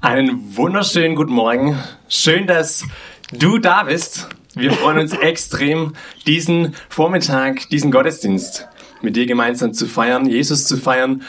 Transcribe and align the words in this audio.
Einen 0.00 0.56
wunderschönen 0.56 1.14
guten 1.14 1.32
Morgen. 1.32 1.78
Schön, 2.08 2.46
dass 2.46 2.84
du 3.32 3.58
da 3.58 3.84
bist. 3.84 4.28
Wir 4.54 4.72
freuen 4.72 4.98
uns 4.98 5.12
extrem, 5.12 5.94
diesen 6.26 6.74
Vormittag, 6.88 7.68
diesen 7.70 7.90
Gottesdienst 7.90 8.68
mit 9.00 9.16
dir 9.16 9.26
gemeinsam 9.26 9.74
zu 9.74 9.86
feiern, 9.86 10.26
Jesus 10.28 10.66
zu 10.66 10.76
feiern. 10.76 11.22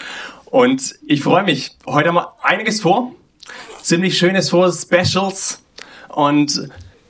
Und 0.46 0.96
ich 1.06 1.24
freue 1.24 1.44
mich. 1.44 1.78
Heute 1.86 2.10
haben 2.10 2.16
wir 2.16 2.34
einiges 2.42 2.82
vor. 2.82 3.14
Ziemlich 3.82 4.18
schönes 4.18 4.50
vor, 4.50 4.72
Specials. 4.72 5.64
Und 6.10 6.70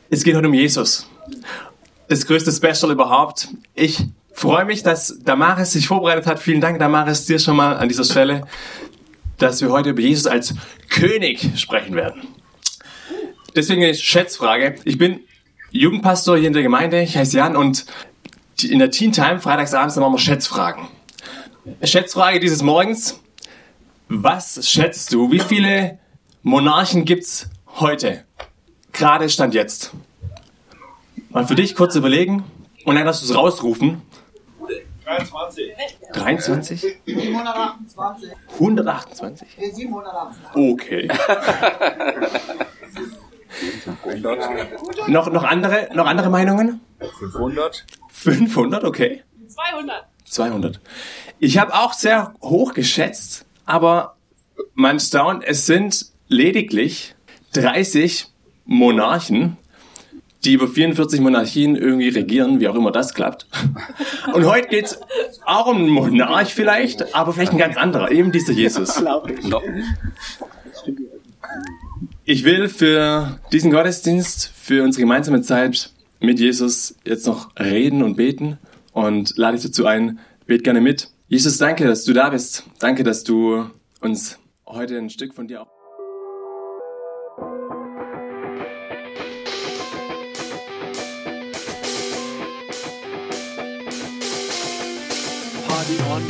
es 0.10 0.24
geht 0.24 0.36
heute 0.36 0.48
um 0.48 0.54
Jesus. 0.54 1.08
Das 2.08 2.26
größte 2.26 2.52
Special 2.52 2.92
überhaupt. 2.92 3.50
Ich 3.76 4.06
freue 4.34 4.66
mich, 4.66 4.84
dass 4.84 5.20
Damaris 5.24 5.72
sich 5.72 5.88
vorbereitet 5.88 6.26
hat. 6.26 6.40
Vielen 6.40 6.62
Dank, 6.62 6.80
Damaris, 6.80 7.26
dir 7.26 7.40
schon 7.40 7.56
mal 7.56 7.78
an 7.78 7.88
dieser 7.88 8.04
Stelle 8.04 8.48
dass 9.38 9.62
wir 9.62 9.72
heute 9.72 9.90
über 9.90 10.02
Jesus 10.02 10.28
als 10.28 10.54
König 10.90 11.52
sprechen 11.60 11.96
werden. 11.96 12.24
Deswegen 13.56 13.84
eine 13.84 13.94
Schätzfrage. 13.94 14.76
Ich 14.84 14.98
bin 14.98 15.22
Jugendpastor 15.72 16.38
hier 16.38 16.48
in 16.48 16.54
der 16.54 16.64
Gemeinde, 16.64 17.02
ich 17.02 17.18
heiße 17.18 17.38
Jan 17.38 17.56
und 17.56 17.86
in 18.62 18.80
der 18.80 18.92
Teen 18.92 19.12
Time 19.12 19.40
freitagsabends 19.40 19.96
machen 19.98 20.14
wir 20.14 20.20
Schätzfragen. 20.20 20.88
Schätzfrage 21.84 22.40
dieses 22.40 22.62
Morgens. 22.62 23.20
Was 24.10 24.70
schätzt 24.70 25.14
du, 25.14 25.32
wie 25.32 25.40
viele 25.40 26.00
Monarchen 26.44 27.06
gibt's 27.06 27.50
heute? 27.80 28.26
Gerade 28.92 29.30
Stand 29.30 29.54
jetzt. 29.54 29.92
Mal 31.30 31.48
für 31.48 31.56
dich 31.56 31.74
kurz 31.76 31.96
überlegen 31.96 32.44
und 32.86 32.96
dann 32.96 33.06
darfst 33.06 33.24
du 33.24 33.26
es 33.26 33.36
rausrufen 33.36 34.02
23. 35.04 35.74
23? 36.14 36.98
128. 37.08 38.32
128? 38.54 39.48
728. 39.58 40.56
Okay. 40.56 41.10
noch, 45.08 45.32
noch, 45.32 45.44
andere, 45.44 45.90
noch 45.94 46.06
andere 46.06 46.30
Meinungen? 46.30 46.82
500. 47.20 47.86
500, 48.10 48.84
okay. 48.84 49.24
200. 49.48 50.06
200. 50.26 50.80
Ich 51.40 51.58
habe 51.58 51.74
auch 51.74 51.94
sehr 51.94 52.34
hoch 52.42 52.74
geschätzt, 52.74 53.46
aber 53.66 54.16
man 54.74 55.00
staunt, 55.00 55.44
es 55.44 55.66
sind 55.66 56.08
lediglich 56.28 57.16
30 57.54 58.28
Monarchen 58.66 59.58
die 60.46 60.54
über 60.54 60.68
44 60.68 61.22
Monarchien 61.22 61.76
irgendwie 61.76 62.10
regieren, 62.10 62.60
wie 62.60 62.68
auch 62.68 62.76
immer 62.76 62.92
das 62.92 63.14
klappt. 63.14 63.48
Und 64.34 64.46
heute 64.46 64.68
geht's 64.68 65.00
auch 65.46 65.68
um 65.68 65.78
einen 65.78 65.90
Monarch 65.90 66.54
vielleicht, 66.54 67.16
aber 67.16 67.34
vielleicht 67.34 67.54
ein 67.54 67.58
ganz 67.58 67.78
anderer, 67.78 68.12
eben 68.12 68.32
dieser 68.32 68.54
Jesus. 68.54 69.02
Ich 72.26 72.44
will 72.44 72.70
für 72.70 73.40
diesen 73.52 73.72
Gottesdienst, 73.72 74.52
für 74.56 74.84
unsere 74.84 75.02
gemeinsame 75.02 75.42
Zeit 75.42 75.92
mit 76.20 76.40
Jesus 76.40 76.96
jetzt 77.04 77.28
noch 77.28 77.52
reden 77.58 78.02
und 78.02 78.16
beten 78.16 78.58
und 78.94 79.38
lade 79.38 79.58
dich 79.58 79.66
dazu 79.66 79.86
ein, 79.86 80.20
bet 80.46 80.64
gerne 80.64 80.82
mit. 80.82 81.10
Jesus, 81.28 81.58
danke, 81.58 81.86
dass 81.86 82.04
du 82.06 82.14
da 82.14 82.30
bist. 82.30 82.64
Danke, 82.80 83.04
dass 83.04 83.24
du 83.24 83.66
uns 84.00 84.40
heute 84.66 84.98
ein 84.98 85.10
Stück 85.10 85.34
von 85.34 85.48
dir 85.48 85.62
auch 85.62 85.73
Party 95.84 95.98
on. 96.10 96.24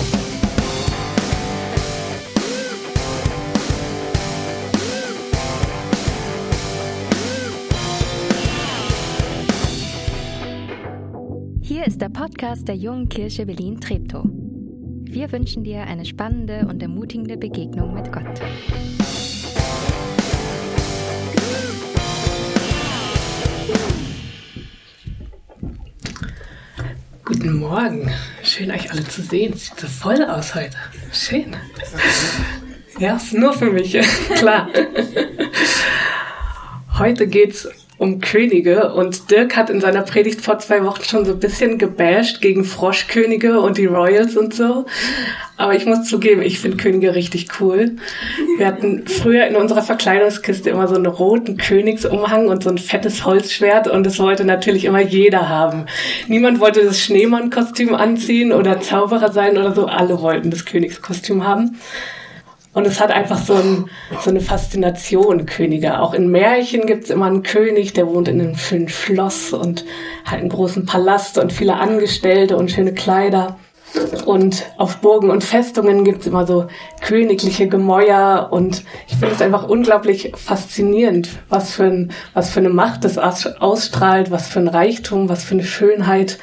Hier 11.61 11.85
ist 11.85 12.01
der 12.01 12.09
Podcast 12.09 12.67
der 12.67 12.75
Jungen 12.75 13.09
Kirche 13.09 13.45
Berlin-Treptow. 13.45 14.23
Wir 14.25 15.31
wünschen 15.31 15.63
dir 15.63 15.83
eine 15.83 16.05
spannende 16.05 16.65
und 16.67 16.81
ermutigende 16.81 17.37
Begegnung 17.37 17.93
mit 17.93 18.11
Gott. 18.11 18.41
Guten 27.23 27.59
Morgen. 27.59 28.09
Schön, 28.55 28.69
euch 28.69 28.91
alle 28.91 29.03
zu 29.03 29.23
sehen. 29.23 29.53
Sieht 29.53 29.79
so 29.79 29.87
voll 29.87 30.23
aus 30.23 30.53
heute. 30.53 30.77
Schön. 31.11 31.55
Ja, 32.99 33.15
ist 33.15 33.33
nur 33.33 33.51
für 33.51 33.71
mich. 33.71 33.97
Klar. 34.35 34.69
Heute 36.99 37.25
geht's 37.25 37.67
um 38.03 38.19
Könige 38.19 38.93
und 38.93 39.31
Dirk 39.31 39.55
hat 39.55 39.69
in 39.69 39.79
seiner 39.79 40.01
Predigt 40.01 40.41
vor 40.41 40.59
zwei 40.59 40.83
Wochen 40.83 41.05
schon 41.05 41.23
so 41.23 41.31
ein 41.31 41.39
bisschen 41.39 41.77
gebasht 41.77 42.41
gegen 42.41 42.65
Froschkönige 42.65 43.61
und 43.61 43.77
die 43.77 43.85
Royals 43.85 44.35
und 44.35 44.53
so. 44.53 44.85
Aber 45.55 45.73
ich 45.73 45.85
muss 45.85 46.03
zugeben, 46.03 46.41
ich 46.41 46.59
finde 46.59 46.75
Könige 46.75 47.15
richtig 47.15 47.47
cool. 47.61 47.95
Wir 48.57 48.67
hatten 48.67 49.07
früher 49.07 49.47
in 49.47 49.55
unserer 49.55 49.81
Verkleidungskiste 49.81 50.69
immer 50.69 50.89
so 50.89 50.95
einen 50.95 51.05
roten 51.05 51.55
Königsumhang 51.55 52.49
und 52.49 52.61
so 52.61 52.69
ein 52.69 52.77
fettes 52.77 53.23
Holzschwert 53.23 53.87
und 53.87 54.05
das 54.05 54.19
wollte 54.19 54.43
natürlich 54.43 54.83
immer 54.83 55.01
jeder 55.01 55.47
haben. 55.47 55.85
Niemand 56.27 56.59
wollte 56.59 56.83
das 56.83 56.99
Schneemann-Kostüm 56.99 57.95
anziehen 57.95 58.51
oder 58.51 58.81
Zauberer 58.81 59.31
sein 59.31 59.57
oder 59.57 59.73
so. 59.73 59.85
Alle 59.85 60.21
wollten 60.21 60.51
das 60.51 60.65
Königskostüm 60.65 61.47
haben. 61.47 61.77
Und 62.73 62.87
es 62.87 62.99
hat 62.99 63.11
einfach 63.11 63.37
so, 63.37 63.53
ein, 63.53 63.85
so 64.21 64.31
eine 64.31 64.41
Faszination, 64.41 65.45
Könige. 65.45 65.99
Auch 65.99 66.13
in 66.13 66.31
Märchen 66.31 66.87
gibt's 66.87 67.11
immer 67.11 67.27
einen 67.27 67.43
König, 67.43 67.93
der 67.93 68.07
wohnt 68.07 68.27
in 68.27 68.41
einem 68.41 68.57
schönen 68.57 68.89
Schloss 68.89 69.53
und 69.53 69.85
hat 70.25 70.39
einen 70.39 70.49
großen 70.49 70.85
Palast 70.85 71.37
und 71.37 71.53
viele 71.53 71.75
Angestellte 71.75 72.57
und 72.57 72.71
schöne 72.71 72.93
Kleider. 72.93 73.57
Und 74.25 74.65
auf 74.77 75.01
Burgen 75.01 75.29
und 75.29 75.43
Festungen 75.43 76.03
gibt's 76.03 76.25
immer 76.25 76.47
so 76.47 76.65
königliche 77.01 77.67
Gemäuer 77.67 78.47
und 78.49 78.83
ich 79.07 79.15
finde 79.17 79.35
es 79.35 79.41
einfach 79.41 79.69
unglaublich 79.69 80.31
faszinierend, 80.35 81.29
was 81.49 81.73
für, 81.73 81.83
ein, 81.83 82.11
was 82.33 82.49
für 82.49 82.59
eine 82.59 82.69
Macht 82.69 83.03
das 83.05 83.19
ausstrahlt, 83.19 84.31
was 84.31 84.47
für 84.47 84.59
ein 84.59 84.67
Reichtum, 84.67 85.29
was 85.29 85.43
für 85.43 85.53
eine 85.53 85.63
Schönheit 85.63 86.39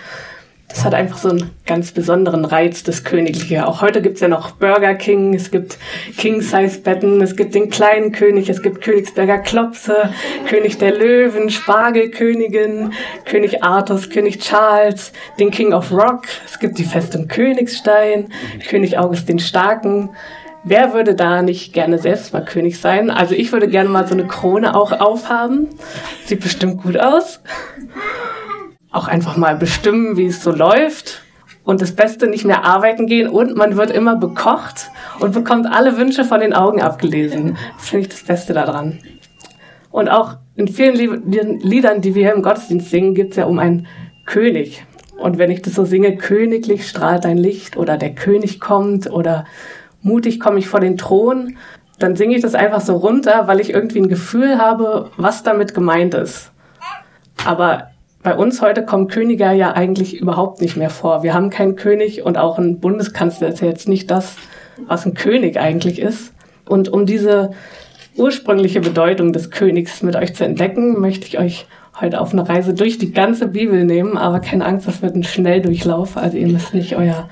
das 0.71 0.85
hat 0.85 0.95
einfach 0.95 1.19
so 1.19 1.31
einen 1.31 1.51
ganz 1.67 1.91
besonderen 1.91 2.45
Reiz, 2.45 2.85
das 2.85 3.03
Königliche. 3.03 3.67
Auch 3.67 3.83
heute 3.83 4.01
gibt's 4.01 4.21
ja 4.21 4.29
noch 4.29 4.53
Burger 4.53 4.95
King, 4.95 5.35
es 5.35 5.51
gibt 5.51 5.79
King-Size-Betten, 6.17 7.21
es 7.21 7.37
gibt 7.37 7.57
den 7.57 7.71
kleinen 7.71 8.13
König, 8.13 8.49
es 8.49 8.63
gibt 8.63 8.81
Königsberger 8.81 9.39
Klopse, 9.39 10.11
König 10.49 10.79
der 10.79 10.97
Löwen, 10.97 11.51
Spargelkönigin, 11.51 12.93
König 13.25 13.65
Artus, 13.65 14.11
König 14.11 14.39
Charles, 14.39 15.13
den 15.41 15.51
King 15.51 15.73
of 15.73 15.91
Rock, 15.91 16.23
es 16.47 16.61
gibt 16.61 16.79
die 16.79 16.85
Festung 16.85 17.27
Königstein, 17.27 18.29
König 18.69 18.97
August 18.97 19.29
den 19.29 19.41
Starken. 19.41 20.11
Wer 20.63 20.93
würde 20.93 21.15
da 21.15 21.43
nicht 21.43 21.73
gerne 21.73 21.99
selbst 21.99 22.33
mal 22.33 22.45
König 22.45 22.79
sein? 22.81 23.11
Also 23.11 23.35
ich 23.35 23.51
würde 23.51 23.67
gerne 23.67 23.89
mal 23.89 24.07
so 24.07 24.13
eine 24.13 24.27
Krone 24.27 24.77
auch 24.77 24.93
aufhaben. 24.93 25.69
Sieht 26.27 26.41
bestimmt 26.41 26.83
gut 26.83 26.99
aus 26.99 27.41
auch 28.91 29.09
einfach 29.09 29.37
mal 29.37 29.57
bestimmen, 29.57 30.17
wie 30.17 30.27
es 30.27 30.43
so 30.43 30.51
läuft. 30.53 31.23
Und 31.63 31.83
das 31.83 31.95
Beste 31.95 32.27
nicht 32.27 32.45
mehr 32.45 32.65
arbeiten 32.65 33.07
gehen 33.07 33.29
und 33.29 33.55
man 33.55 33.77
wird 33.77 33.91
immer 33.91 34.17
bekocht 34.17 34.91
und 35.21 35.35
bekommt 35.35 35.67
alle 35.71 35.99
Wünsche 35.99 36.25
von 36.25 36.41
den 36.41 36.55
Augen 36.55 36.81
abgelesen. 36.81 37.59
Das 37.77 37.91
finde 37.91 38.07
ich 38.07 38.09
das 38.09 38.23
Beste 38.25 38.55
daran. 38.55 38.99
Und 39.91 40.09
auch 40.09 40.37
in 40.57 40.69
vielen 40.69 40.97
Liedern, 41.61 42.01
die 42.01 42.15
wir 42.15 42.25
hier 42.25 42.35
im 42.35 42.43
Gottesdienst 42.43 42.91
singen, 42.91 43.15
geht 43.15 43.33
es 43.33 43.37
ja 43.37 43.45
um 43.45 43.59
einen 43.59 43.87
König. 44.25 44.85
Und 45.19 45.37
wenn 45.37 45.51
ich 45.51 45.61
das 45.61 45.75
so 45.75 45.85
singe, 45.85 46.17
königlich 46.17 46.89
strahlt 46.89 47.25
dein 47.25 47.37
Licht 47.37 47.77
oder 47.77 47.99
der 47.99 48.15
König 48.15 48.59
kommt 48.59 49.11
oder 49.11 49.45
mutig 50.01 50.41
komme 50.41 50.59
ich 50.59 50.67
vor 50.67 50.81
den 50.81 50.97
Thron, 50.97 51.59
dann 51.99 52.17
singe 52.17 52.37
ich 52.37 52.43
das 52.43 52.55
einfach 52.55 52.81
so 52.81 52.97
runter, 52.97 53.47
weil 53.47 53.61
ich 53.61 53.71
irgendwie 53.71 54.01
ein 54.01 54.09
Gefühl 54.09 54.59
habe, 54.59 55.11
was 55.19 55.43
damit 55.43 55.75
gemeint 55.75 56.15
ist. 56.15 56.51
Aber 57.45 57.91
bei 58.23 58.35
uns 58.35 58.61
heute 58.61 58.85
kommen 58.85 59.09
Könige 59.09 59.51
ja 59.53 59.73
eigentlich 59.73 60.19
überhaupt 60.19 60.61
nicht 60.61 60.77
mehr 60.77 60.91
vor. 60.91 61.23
Wir 61.23 61.33
haben 61.33 61.51
keinen 61.51 61.77
König 61.77 62.23
und 62.23 62.37
auch 62.37 62.59
ein 62.59 62.79
Bundeskanzler 62.79 63.49
ist 63.49 63.61
ja 63.61 63.69
jetzt 63.69 63.89
nicht 63.89 64.11
das, 64.11 64.37
was 64.87 65.07
ein 65.07 65.15
König 65.15 65.59
eigentlich 65.59 65.99
ist. 65.99 66.35
Und 66.69 66.91
um 66.91 67.07
diese 67.07 67.53
ursprüngliche 68.17 68.81
Bedeutung 68.81 69.33
des 69.33 69.51
Königs 69.51 70.03
mit 70.03 70.17
euch 70.17 70.35
zu 70.35 70.45
entdecken, 70.45 71.01
möchte 71.01 71.27
ich 71.27 71.39
euch 71.39 71.67
heute 71.99 72.21
auf 72.21 72.33
eine 72.33 72.49
Reise 72.49 72.75
durch 72.75 72.99
die 72.99 73.13
ganze 73.13 73.49
Bibel 73.49 73.85
nehmen. 73.85 74.19
Aber 74.19 74.41
keine 74.41 74.67
Angst, 74.67 74.87
das 74.87 75.01
wird 75.01 75.15
ein 75.15 75.25
Schnelldurchlauf. 75.25 76.17
Also 76.17 76.37
ihr 76.37 76.49
müsst 76.49 76.75
nicht 76.75 76.97
euer 76.97 77.29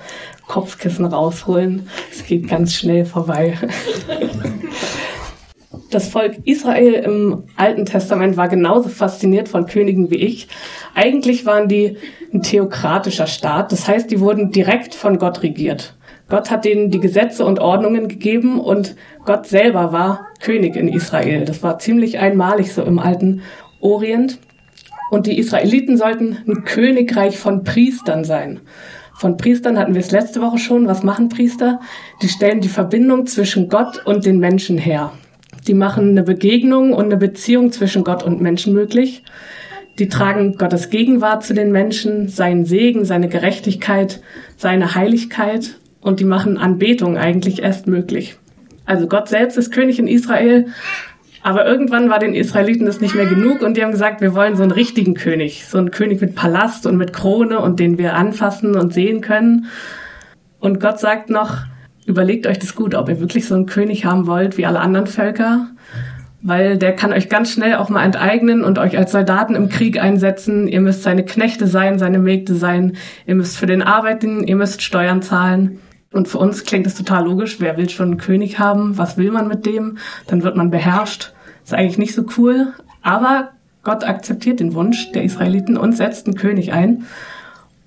Kopfkissen 0.46 1.05
rausholen. 1.05 1.88
Es 2.11 2.25
geht 2.25 2.49
ganz 2.49 2.75
schnell 2.75 3.05
vorbei. 3.05 3.58
Das 5.90 6.08
Volk 6.08 6.37
Israel 6.44 6.93
im 6.93 7.44
Alten 7.56 7.87
Testament 7.87 8.37
war 8.37 8.49
genauso 8.49 8.90
fasziniert 8.90 9.49
von 9.49 9.64
Königen 9.64 10.11
wie 10.11 10.17
ich. 10.17 10.49
Eigentlich 10.94 11.46
waren 11.46 11.69
die 11.69 11.96
ein 12.32 12.43
theokratischer 12.43 13.26
Staat. 13.26 13.73
Das 13.73 13.88
heißt, 13.88 14.11
die 14.11 14.20
wurden 14.20 14.50
direkt 14.50 14.94
von 14.94 15.19
Gott 15.19 15.43
regiert. 15.43 15.94
Gott 16.29 16.50
hat 16.50 16.67
denen 16.67 16.90
die 16.90 17.00
Gesetze 17.00 17.44
und 17.46 17.58
Ordnungen 17.58 18.08
gegeben 18.08 18.61
und 18.61 18.96
Gott 19.25 19.46
selber 19.46 19.93
war 19.93 20.26
König 20.40 20.76
in 20.76 20.88
Israel. 20.88 21.46
Das 21.46 21.62
war 21.62 21.79
ziemlich 21.79 22.19
einmalig 22.19 22.75
so 22.75 22.82
im 22.82 22.99
alten 22.99 23.40
Orient. 23.81 24.38
Und 25.11 25.26
die 25.26 25.38
Israeliten 25.38 25.96
sollten 25.96 26.37
ein 26.46 26.64
Königreich 26.64 27.38
von 27.38 27.64
Priestern 27.64 28.25
sein. 28.25 28.61
Von 29.14 29.38
Priestern 29.38 29.79
hatten 29.79 29.94
wir 29.94 30.00
es 30.00 30.11
letzte 30.11 30.43
Woche 30.43 30.58
schon. 30.58 30.87
Was 30.87 31.02
machen 31.02 31.31
Priester? 31.31 31.81
Die 32.20 32.29
stellen 32.29 32.61
die 32.61 32.69
Verbindung 32.69 33.25
zwischen 33.25 33.70
Gott 33.70 34.05
und 34.05 34.26
den 34.26 34.38
Menschen 34.38 34.76
her. 34.76 35.12
Die 35.69 35.75
machen 35.75 36.11
eine 36.11 36.25
Begegnung 36.25 36.93
und 36.93 37.05
eine 37.05 37.17
Beziehung 37.17 37.70
zwischen 37.70 38.03
Gott 38.03 38.25
und 38.25 38.41
Menschen 38.41 38.73
möglich. 38.73 39.23
Die 39.99 40.09
tragen 40.09 40.56
Gottes 40.56 40.91
Gegenwart 40.91 41.44
zu 41.44 41.55
den 41.55 41.70
Menschen, 41.70 42.29
seinen 42.29 42.65
Segen, 42.65 43.05
seine 43.05 43.29
Gerechtigkeit, 43.29 44.20
seine 44.56 44.94
Heiligkeit 44.97 45.76
und 46.00 46.19
die 46.19 46.25
machen 46.25 46.59
Anbetung 46.59 47.17
eigentlich 47.17 47.62
erst 47.62 47.87
möglich. 47.87 48.37
Also 48.85 49.06
Gott 49.06 49.29
selbst 49.29 49.56
ist 49.56 49.70
König 49.70 49.99
in 49.99 50.09
Israel 50.09 50.67
aber 51.43 51.67
irgendwann 51.67 52.11
war 52.11 52.19
den 52.19 52.35
Israeliten 52.35 52.87
das 52.87 53.00
nicht 53.00 53.14
mehr 53.14 53.26
genug 53.26 53.62
und 53.62 53.76
die 53.76 53.82
haben 53.82 53.93
gesagt, 53.93 54.21
wir 54.21 54.35
wollen 54.35 54.56
so 54.56 54.62
einen 54.62 54.73
richtigen 54.73 55.14
König, 55.14 55.67
so 55.67 55.79
einen 55.79 55.91
König 55.91 56.21
mit 56.21 56.35
Palast 56.35 56.87
und 56.87 56.97
mit 56.97 57.12
Krone 57.12 57.61
und 57.61 57.79
den 57.81 57.97
wir 57.97 58.14
anfassen 58.14 58.76
und 58.76 58.93
sehen 58.93 59.21
können. 59.21 59.67
Und 60.59 60.81
Gott 60.81 60.99
sagt 60.99 61.31
noch, 61.31 61.59
überlegt 62.09 62.47
euch 62.47 62.59
das 62.59 62.75
gut, 62.75 62.95
ob 62.95 63.09
ihr 63.09 63.21
wirklich 63.21 63.47
so 63.47 63.55
einen 63.55 63.67
König 63.67 64.07
haben 64.07 64.27
wollt 64.27 64.57
wie 64.57 64.65
alle 64.65 64.81
anderen 64.81 65.07
Völker, 65.07 65.69
weil 66.41 66.79
der 66.79 66.97
kann 66.97 67.13
euch 67.13 67.29
ganz 67.29 67.53
schnell 67.53 67.75
auch 67.77 67.91
mal 67.91 68.05
enteignen 68.05 68.65
und 68.65 68.79
euch 68.79 68.97
als 68.97 69.13
Soldaten 69.13 69.55
im 69.55 69.69
Krieg 69.69 70.01
einsetzen. 70.01 70.67
Ihr 70.69 70.81
müsst 70.81 71.03
seine 71.03 71.25
Knechte 71.25 71.67
sein, 71.67 71.99
seine 71.99 72.19
Mägde 72.19 72.55
sein, 72.55 72.97
ihr 73.27 73.35
müsst 73.35 73.59
für 73.59 73.67
den 73.67 73.83
arbeiten, 73.83 74.43
ihr 74.43 74.57
müsst 74.57 74.83
Steuern 74.83 75.21
zahlen. 75.21 75.81
Und 76.11 76.29
für 76.29 76.39
uns 76.39 76.65
klingt 76.65 76.87
es 76.87 76.95
total 76.95 77.27
logisch, 77.27 77.61
wer 77.61 77.77
will 77.77 77.91
schon 77.91 78.09
einen 78.09 78.19
König 78.19 78.59
haben, 78.59 78.97
was 78.97 79.19
will 79.19 79.31
man 79.31 79.47
mit 79.47 79.67
dem? 79.67 79.99
Dann 80.27 80.43
wird 80.43 80.57
man 80.57 80.71
beherrscht. 80.71 81.35
Ist 81.63 81.75
eigentlich 81.75 81.99
nicht 81.99 82.15
so 82.15 82.25
cool, 82.39 82.69
aber 83.03 83.51
Gott 83.83 84.05
akzeptiert 84.05 84.61
den 84.61 84.73
Wunsch 84.73 85.13
der 85.13 85.25
Israeliten 85.25 85.77
und 85.77 85.95
setzt 85.95 86.27
einen 86.27 86.37
König 86.37 86.73
ein. 86.73 87.05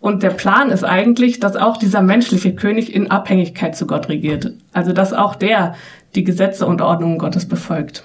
Und 0.02 0.24
der 0.24 0.32
Plan 0.32 0.72
ist 0.72 0.84
eigentlich, 0.84 1.40
dass 1.40 1.56
auch 1.56 1.78
dieser 1.78 2.02
menschliche 2.02 2.56
König 2.56 2.94
in 2.94 3.12
Abhängigkeit 3.12 3.78
zu 3.78 3.86
Gott 3.86 4.10
regiert. 4.10 4.52
Also 4.74 4.94
dass 4.94 5.14
auch 5.14 5.36
der 5.36 5.76
die 6.16 6.24
Gesetze 6.24 6.66
und 6.66 6.82
Ordnungen 6.82 7.20
Gottes 7.20 7.48
befolgt. 7.48 8.04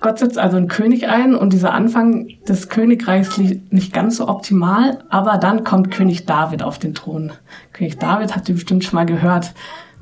Gott 0.00 0.18
setzt 0.18 0.38
also 0.38 0.56
einen 0.56 0.68
König 0.68 1.08
ein 1.08 1.34
und 1.34 1.52
dieser 1.52 1.74
Anfang 1.74 2.28
des 2.48 2.68
Königreichs 2.68 3.36
liegt 3.36 3.72
nicht 3.72 3.92
ganz 3.92 4.16
so 4.16 4.28
optimal, 4.28 5.04
aber 5.10 5.38
dann 5.38 5.62
kommt 5.62 5.92
König 5.92 6.26
David 6.26 6.62
auf 6.62 6.78
den 6.78 6.94
Thron. 6.94 7.32
König 7.72 7.98
David 7.98 8.34
habt 8.34 8.48
ihr 8.48 8.54
bestimmt 8.54 8.84
schon 8.84 8.96
mal 8.96 9.06
gehört. 9.06 9.52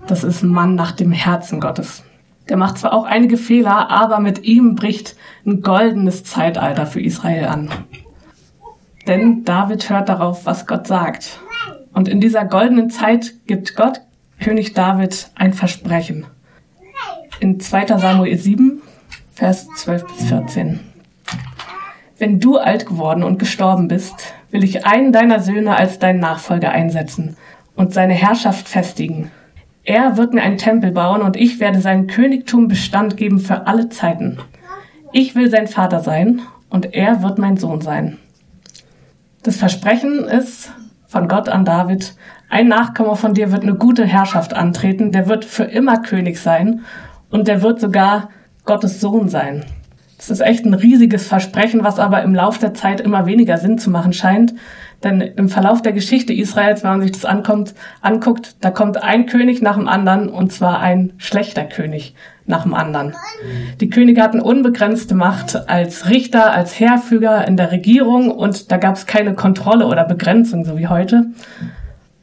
Das 0.06 0.25
ist 0.25 0.42
ein 0.42 0.48
Mann 0.48 0.75
nach 0.75 0.92
dem 0.92 1.12
Herzen 1.12 1.60
Gottes. 1.60 2.02
Der 2.48 2.56
macht 2.56 2.78
zwar 2.78 2.94
auch 2.94 3.04
einige 3.04 3.37
Fehler, 3.37 3.90
aber 3.90 4.20
mit 4.20 4.44
ihm 4.44 4.75
bricht 4.75 5.16
ein 5.46 5.60
goldenes 5.60 6.25
Zeitalter 6.25 6.87
für 6.87 7.00
Israel 7.00 7.46
an. 7.46 7.69
Denn 9.06 9.44
David 9.44 9.88
hört 9.91 10.08
darauf, 10.08 10.47
was 10.47 10.67
Gott 10.67 10.87
sagt. 10.87 11.41
Und 11.93 12.08
in 12.08 12.20
dieser 12.20 12.44
goldenen 12.44 12.91
Zeit 12.91 13.35
gibt 13.47 13.76
Gott 13.76 14.00
König 14.41 14.73
David 14.75 15.31
ein 15.35 15.52
Versprechen. 15.52 16.26
In 17.41 17.61
2 17.61 17.87
Samuel 17.99 18.37
7, 18.37 18.82
Vers 19.32 19.69
12 19.76 20.06
bis 20.06 20.29
14. 20.29 20.81
Wenn 22.19 22.41
du 22.41 22.58
alt 22.58 22.87
geworden 22.87 23.23
und 23.23 23.38
gestorben 23.38 23.88
bist, 23.88 24.35
will 24.50 24.64
ich 24.64 24.85
einen 24.85 25.12
deiner 25.12 25.41
Söhne 25.41 25.76
als 25.76 25.99
deinen 25.99 26.20
Nachfolger 26.20 26.70
einsetzen 26.70 27.37
und 27.76 27.94
seine 27.94 28.12
Herrschaft 28.12 28.69
festigen. 28.69 29.31
Er 29.85 30.19
wird 30.19 30.35
mir 30.35 30.43
einen 30.43 30.58
Tempel 30.58 30.93
bauen 30.93 31.23
und 31.23 31.37
ich 31.37 31.61
werde 31.61 31.81
sein 31.81 32.06
Königtum 32.06 32.69
Bestand 32.69 33.17
geben 33.17 33.38
für 33.38 33.67
alle 33.67 33.88
Zeiten. 33.88 34.38
Ich 35.12 35.35
will 35.35 35.50
sein 35.50 35.67
Vater 35.67 36.00
sein 36.00 36.43
und 36.69 36.94
er 36.94 37.23
wird 37.23 37.38
mein 37.38 37.56
Sohn 37.56 37.81
sein. 37.81 38.19
Das 39.42 39.56
Versprechen 39.56 40.25
ist 40.25 40.70
von 41.06 41.26
Gott 41.26 41.48
an 41.48 41.64
David, 41.64 42.14
ein 42.50 42.69
Nachkomme 42.69 43.16
von 43.16 43.32
dir 43.32 43.52
wird 43.52 43.62
eine 43.62 43.75
gute 43.75 44.04
Herrschaft 44.04 44.52
antreten, 44.52 45.12
der 45.12 45.28
wird 45.28 45.46
für 45.46 45.64
immer 45.64 46.02
König 46.02 46.38
sein 46.38 46.82
und 47.31 47.48
der 47.48 47.62
wird 47.62 47.81
sogar 47.81 48.28
Gottes 48.66 49.00
Sohn 49.00 49.31
sein. 49.31 49.64
Das 50.19 50.28
ist 50.28 50.40
echt 50.40 50.66
ein 50.66 50.75
riesiges 50.75 51.26
Versprechen, 51.26 51.84
was 51.84 51.98
aber 51.98 52.22
im 52.22 52.34
Lauf 52.34 52.58
der 52.58 52.75
Zeit 52.75 53.00
immer 53.00 53.25
weniger 53.25 53.56
Sinn 53.56 53.78
zu 53.78 53.88
machen 53.88 54.12
scheint. 54.12 54.52
Denn 55.02 55.20
im 55.20 55.49
Verlauf 55.49 55.81
der 55.82 55.93
Geschichte 55.93 56.32
Israels, 56.32 56.82
wenn 56.82 56.91
man 56.91 57.02
sich 57.02 57.12
das 57.12 57.25
ankommt, 57.25 57.75
anguckt, 58.02 58.56
da 58.61 58.70
kommt 58.70 59.02
ein 59.02 59.26
König 59.26 59.62
nach 59.62 59.76
dem 59.76 59.88
anderen 59.88 60.29
und 60.29 60.52
zwar 60.52 60.81
ein 60.81 61.14
schlechter 61.17 61.64
König 61.64 62.14
nach 62.44 62.64
dem 62.64 62.75
anderen. 62.75 63.14
Die 63.81 63.88
Könige 63.88 64.23
hatten 64.23 64.41
unbegrenzte 64.41 65.14
Macht 65.14 65.69
als 65.69 66.08
Richter, 66.11 66.52
als 66.52 66.79
Heerfüger 66.79 67.47
in 67.49 67.56
der 67.56 67.73
Regierung 67.73 68.31
und 68.31 68.70
da 68.70 68.76
gab 68.76 68.97
es 68.97 69.06
keine 69.06 69.35
Kontrolle 69.35 69.87
oder 69.87 70.05
Begrenzung, 70.05 70.64
so 70.64 70.76
wie 70.76 70.88
heute. 70.88 71.26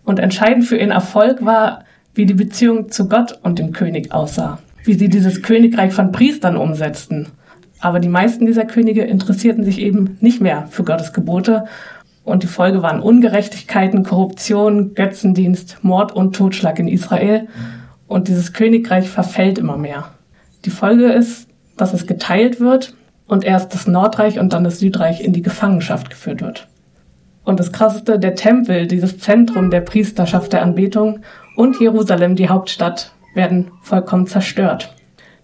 Und 0.03 0.19
entscheidend 0.19 0.65
für 0.65 0.77
ihren 0.77 0.91
Erfolg 0.91 1.43
war, 1.43 1.83
wie 2.13 2.25
die 2.25 2.33
Beziehung 2.33 2.91
zu 2.91 3.09
Gott 3.09 3.39
und 3.41 3.59
dem 3.59 3.73
König 3.73 4.11
aussah 4.11 4.59
wie 4.87 4.93
sie 4.93 5.09
dieses 5.09 5.41
Königreich 5.41 5.93
von 5.93 6.11
Priestern 6.11 6.57
umsetzten. 6.57 7.27
Aber 7.79 7.99
die 7.99 8.09
meisten 8.09 8.47
dieser 8.47 8.65
Könige 8.65 9.03
interessierten 9.03 9.63
sich 9.63 9.79
eben 9.79 10.17
nicht 10.19 10.41
mehr 10.41 10.67
für 10.71 10.83
Gottes 10.83 11.13
Gebote 11.13 11.65
und 12.27 12.43
die 12.43 12.47
Folge 12.47 12.81
waren 12.83 12.99
Ungerechtigkeiten, 12.99 14.03
Korruption, 14.03 14.95
Götzendienst, 14.95 15.77
Mord 15.81 16.11
und 16.11 16.35
Totschlag 16.35 16.77
in 16.77 16.89
Israel 16.89 17.47
und 18.05 18.27
dieses 18.27 18.51
Königreich 18.51 19.09
verfällt 19.09 19.57
immer 19.57 19.77
mehr. 19.77 20.09
Die 20.65 20.69
Folge 20.69 21.05
ist, 21.05 21.47
dass 21.77 21.93
es 21.93 22.05
geteilt 22.05 22.59
wird 22.59 22.95
und 23.27 23.45
erst 23.45 23.73
das 23.73 23.87
Nordreich 23.87 24.39
und 24.39 24.51
dann 24.51 24.65
das 24.65 24.79
Südreich 24.79 25.21
in 25.21 25.31
die 25.31 25.41
Gefangenschaft 25.41 26.09
geführt 26.09 26.41
wird. 26.41 26.67
Und 27.45 27.61
das 27.61 27.71
Krasseste, 27.71 28.19
der 28.19 28.35
Tempel, 28.35 28.87
dieses 28.87 29.19
Zentrum 29.19 29.71
der 29.71 29.79
Priesterschaft 29.79 30.51
der 30.51 30.63
Anbetung 30.63 31.21
und 31.55 31.79
Jerusalem, 31.79 32.35
die 32.35 32.49
Hauptstadt, 32.49 33.13
werden 33.35 33.71
vollkommen 33.81 34.27
zerstört. 34.27 34.93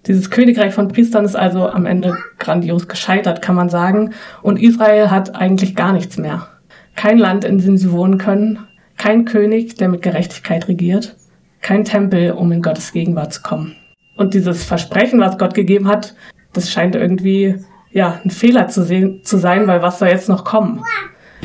Dieses 0.06 0.30
Königreich 0.30 0.74
von 0.74 0.90
Priestern 0.90 1.24
ist 1.24 1.38
also 1.38 1.70
am 1.70 1.86
Ende 1.86 2.18
grandios 2.40 2.90
gescheitert, 2.90 3.42
kann 3.42 3.56
man 3.56 3.70
sagen. 3.70 4.14
Und 4.42 4.62
Israel 4.62 5.12
hat 5.12 5.34
eigentlich 5.34 5.78
gar 5.78 5.94
nichts 5.94 6.18
mehr. 6.18 6.50
Kein 6.96 7.18
Land, 7.18 7.44
in 7.44 7.58
dem 7.58 7.78
sie 7.78 7.92
wohnen 7.92 8.18
können, 8.18 8.60
kein 8.98 9.26
König, 9.26 9.76
der 9.76 9.90
mit 9.90 10.02
Gerechtigkeit 10.02 10.68
regiert, 10.68 11.16
kein 11.62 11.84
Tempel, 11.84 12.32
um 12.32 12.52
in 12.52 12.62
Gottes 12.62 12.92
Gegenwart 12.92 13.34
zu 13.34 13.42
kommen. 13.42 13.76
Und 14.16 14.34
dieses 14.34 14.64
Versprechen, 14.64 15.20
was 15.20 15.38
Gott 15.38 15.54
gegeben 15.54 15.88
hat, 15.88 16.16
das 16.54 16.72
scheint 16.72 16.96
irgendwie 16.96 17.56
ja 17.92 18.20
ein 18.24 18.30
Fehler 18.30 18.68
zu, 18.68 18.84
sehen, 18.84 19.22
zu 19.24 19.38
sein, 19.38 19.68
weil 19.68 19.82
was 19.82 20.00
soll 20.00 20.10
jetzt 20.10 20.30
noch 20.30 20.46
kommen? 20.46 20.84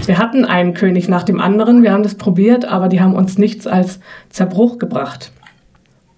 Wir 0.04 0.18
hatten 0.18 0.44
einen 0.44 0.74
König 0.74 1.08
nach 1.08 1.22
dem 1.22 1.40
anderen, 1.40 1.82
wir 1.82 1.92
haben 1.92 2.02
das 2.02 2.14
probiert, 2.14 2.64
aber 2.64 2.88
die 2.88 3.00
haben 3.00 3.14
uns 3.14 3.38
nichts 3.38 3.66
als 3.66 4.00
Zerbruch 4.28 4.78
gebracht. 4.78 5.32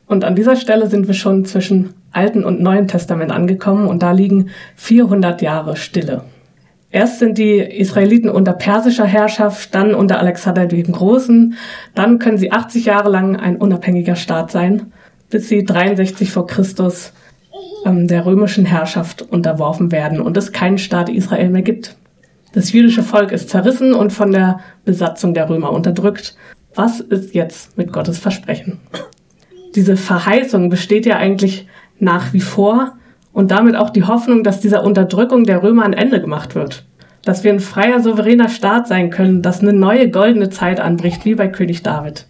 Und 0.07 0.25
an 0.25 0.35
dieser 0.35 0.57
Stelle 0.57 0.89
sind 0.89 1.07
wir 1.07 1.15
schon 1.15 1.45
zwischen 1.45 1.95
Alten 2.13 2.45
und 2.45 2.61
Neuen 2.61 2.89
Testament 2.89 3.31
angekommen 3.31 3.87
und 3.87 4.03
da 4.03 4.11
liegen 4.11 4.51
400 4.75 5.41
Jahre 5.41 5.77
Stille. 5.77 6.25
Erst 6.91 7.21
sind 7.21 7.39
die 7.39 7.59
Israeliten 7.59 8.29
unter 8.29 8.53
persischer 8.53 9.07
Herrschaft, 9.07 9.75
dann 9.75 9.95
unter 9.95 10.19
Alexander 10.19 10.67
dem 10.67 10.91
Großen, 10.91 11.55
dann 11.95 12.19
können 12.19 12.39
sie 12.39 12.51
80 12.51 12.87
Jahre 12.87 13.11
lang 13.11 13.37
ein 13.37 13.57
unabhängiger 13.57 14.17
Staat 14.17 14.51
sein, 14.51 14.93
bis 15.31 15.49
sie 15.49 15.65
63 15.65 16.33
vor 16.33 16.47
Christus 16.49 17.13
ähm, 17.87 18.09
der 18.09 18.27
römischen 18.27 18.65
Herrschaft 18.65 19.23
unterworfen 19.23 19.93
werden 19.93 20.21
und 20.21 20.37
es 20.37 20.53
keinen 20.53 20.79
Staat 20.79 21.09
Israel 21.09 21.51
mehr 21.51 21.63
gibt. 21.63 21.97
Das 22.53 22.73
jüdische 22.73 23.05
Volk 23.05 23.31
ist 23.31 23.49
zerrissen 23.49 23.95
und 23.95 24.13
von 24.13 24.33
der 24.33 24.59
Besatzung 24.85 25.35
der 25.35 25.49
Römer 25.49 25.71
unterdrückt. 25.73 26.37
Was 26.75 26.99
ist 26.99 27.35
jetzt 27.35 27.79
mit 27.79 27.93
Gottes 27.93 28.19
Versprechen? 28.19 28.81
diese 29.75 29.97
Verheißung 29.97 30.69
besteht 30.69 31.07
ja 31.07 31.17
eigentlich 31.17 31.67
nach 31.99 32.33
wie 32.33 32.41
vor 32.41 32.95
und 33.33 33.51
damit 33.51 33.77
auch 33.77 33.91
die 33.91 34.05
Hoffnung, 34.05 34.43
dass 34.43 34.61
dieser 34.61 34.85
Unterdrückung 34.85 35.45
der 35.45 35.63
Römer 35.63 35.85
ein 35.85 35.93
Ende 35.93 36.21
gemacht 36.21 36.55
wird. 36.55 36.85
Dass 37.25 37.45
wir 37.45 37.53
ein 37.53 37.61
freier, 37.61 38.01
souveräner 38.01 38.49
Staat 38.49 38.89
sein 38.89 39.11
können, 39.11 39.43
dass 39.43 39.61
eine 39.61 39.73
neue 39.73 40.11
goldene 40.11 40.51
Zeit 40.51 40.81
anbricht, 40.81 41.25
wie 41.25 41.35
bei 41.35 41.49
König 41.49 41.83
David. 41.83 42.27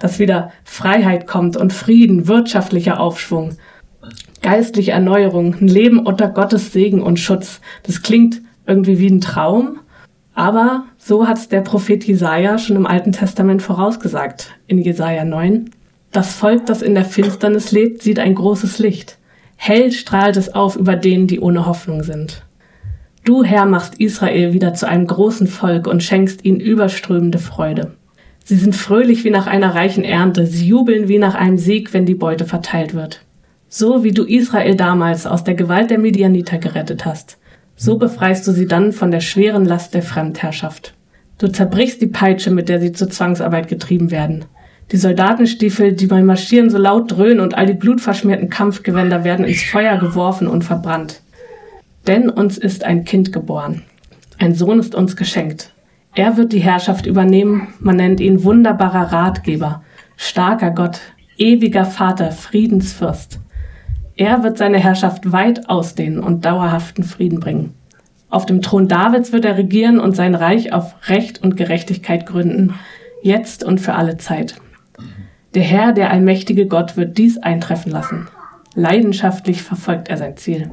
Dass 0.00 0.18
wieder 0.18 0.52
Freiheit 0.64 1.26
kommt 1.26 1.56
und 1.56 1.72
Frieden, 1.72 2.26
wirtschaftlicher 2.26 3.00
Aufschwung, 3.00 3.56
geistliche 4.42 4.92
Erneuerung, 4.92 5.54
ein 5.60 5.68
Leben 5.68 6.00
unter 6.00 6.28
Gottes 6.28 6.72
Segen 6.72 7.02
und 7.02 7.18
Schutz. 7.18 7.60
Das 7.84 8.02
klingt 8.02 8.42
irgendwie 8.66 8.98
wie 8.98 9.08
ein 9.08 9.20
Traum, 9.20 9.78
aber 10.34 10.84
so 10.98 11.26
hat 11.26 11.50
der 11.50 11.62
Prophet 11.62 12.04
Jesaja 12.04 12.58
schon 12.58 12.76
im 12.76 12.86
Alten 12.86 13.12
Testament 13.12 13.62
vorausgesagt, 13.62 14.50
in 14.66 14.78
Jesaja 14.78 15.24
9. 15.24 15.70
Das 16.12 16.34
Volk, 16.34 16.66
das 16.66 16.82
in 16.82 16.94
der 16.94 17.04
Finsternis 17.04 17.72
lebt, 17.72 18.02
sieht 18.02 18.18
ein 18.18 18.34
großes 18.34 18.78
Licht. 18.78 19.18
Hell 19.56 19.90
strahlt 19.92 20.36
es 20.36 20.54
auf 20.54 20.76
über 20.76 20.96
denen, 20.96 21.26
die 21.26 21.40
ohne 21.40 21.66
Hoffnung 21.66 22.02
sind. 22.02 22.44
Du, 23.24 23.42
Herr, 23.42 23.66
machst 23.66 23.98
Israel 23.98 24.52
wieder 24.52 24.74
zu 24.74 24.86
einem 24.86 25.06
großen 25.06 25.48
Volk 25.48 25.88
und 25.88 26.02
schenkst 26.02 26.44
ihnen 26.44 26.60
überströmende 26.60 27.38
Freude. 27.38 27.96
Sie 28.44 28.54
sind 28.54 28.76
fröhlich 28.76 29.24
wie 29.24 29.30
nach 29.30 29.48
einer 29.48 29.74
reichen 29.74 30.04
Ernte, 30.04 30.46
sie 30.46 30.68
jubeln 30.68 31.08
wie 31.08 31.18
nach 31.18 31.34
einem 31.34 31.58
Sieg, 31.58 31.92
wenn 31.92 32.06
die 32.06 32.14
Beute 32.14 32.44
verteilt 32.44 32.94
wird. 32.94 33.22
So 33.68 34.04
wie 34.04 34.12
du 34.12 34.22
Israel 34.22 34.76
damals 34.76 35.26
aus 35.26 35.42
der 35.42 35.54
Gewalt 35.54 35.90
der 35.90 35.98
Midianiter 35.98 36.58
gerettet 36.58 37.04
hast, 37.04 37.38
so 37.74 37.98
befreist 37.98 38.46
du 38.46 38.52
sie 38.52 38.66
dann 38.66 38.92
von 38.92 39.10
der 39.10 39.20
schweren 39.20 39.64
Last 39.64 39.94
der 39.94 40.02
Fremdherrschaft. 40.02 40.94
Du 41.38 41.48
zerbrichst 41.48 42.00
die 42.00 42.06
Peitsche, 42.06 42.52
mit 42.52 42.68
der 42.68 42.80
sie 42.80 42.92
zur 42.92 43.10
Zwangsarbeit 43.10 43.66
getrieben 43.66 44.12
werden. 44.12 44.44
Die 44.92 44.98
Soldatenstiefel, 44.98 45.94
die 45.94 46.06
beim 46.06 46.26
Marschieren 46.26 46.70
so 46.70 46.78
laut 46.78 47.10
dröhnen 47.10 47.40
und 47.40 47.54
all 47.56 47.66
die 47.66 47.74
blutverschmierten 47.74 48.50
Kampfgewänder 48.50 49.24
werden 49.24 49.44
ins 49.44 49.64
Feuer 49.64 49.96
geworfen 49.96 50.46
und 50.46 50.62
verbrannt. 50.62 51.22
Denn 52.06 52.30
uns 52.30 52.56
ist 52.56 52.84
ein 52.84 53.04
Kind 53.04 53.32
geboren. 53.32 53.82
Ein 54.38 54.54
Sohn 54.54 54.78
ist 54.78 54.94
uns 54.94 55.16
geschenkt. 55.16 55.72
Er 56.14 56.36
wird 56.36 56.52
die 56.52 56.60
Herrschaft 56.60 57.06
übernehmen. 57.06 57.68
Man 57.80 57.96
nennt 57.96 58.20
ihn 58.20 58.44
wunderbarer 58.44 59.12
Ratgeber, 59.12 59.82
starker 60.16 60.70
Gott, 60.70 61.00
ewiger 61.36 61.84
Vater, 61.84 62.30
Friedensfürst. 62.30 63.40
Er 64.14 64.44
wird 64.44 64.56
seine 64.56 64.78
Herrschaft 64.78 65.32
weit 65.32 65.68
ausdehnen 65.68 66.20
und 66.20 66.44
dauerhaften 66.44 67.02
Frieden 67.02 67.40
bringen. 67.40 67.74
Auf 68.30 68.46
dem 68.46 68.62
Thron 68.62 68.88
Davids 68.88 69.32
wird 69.32 69.44
er 69.44 69.58
regieren 69.58 69.98
und 69.98 70.14
sein 70.14 70.34
Reich 70.34 70.72
auf 70.72 70.94
Recht 71.08 71.42
und 71.42 71.56
Gerechtigkeit 71.56 72.24
gründen, 72.24 72.74
jetzt 73.20 73.64
und 73.64 73.80
für 73.80 73.94
alle 73.94 74.16
Zeit. 74.16 74.56
Der 75.56 75.64
Herr, 75.64 75.92
der 75.94 76.10
allmächtige 76.10 76.66
Gott, 76.66 76.98
wird 76.98 77.16
dies 77.16 77.38
eintreffen 77.38 77.90
lassen. 77.90 78.28
Leidenschaftlich 78.74 79.62
verfolgt 79.62 80.10
er 80.10 80.18
sein 80.18 80.36
Ziel. 80.36 80.70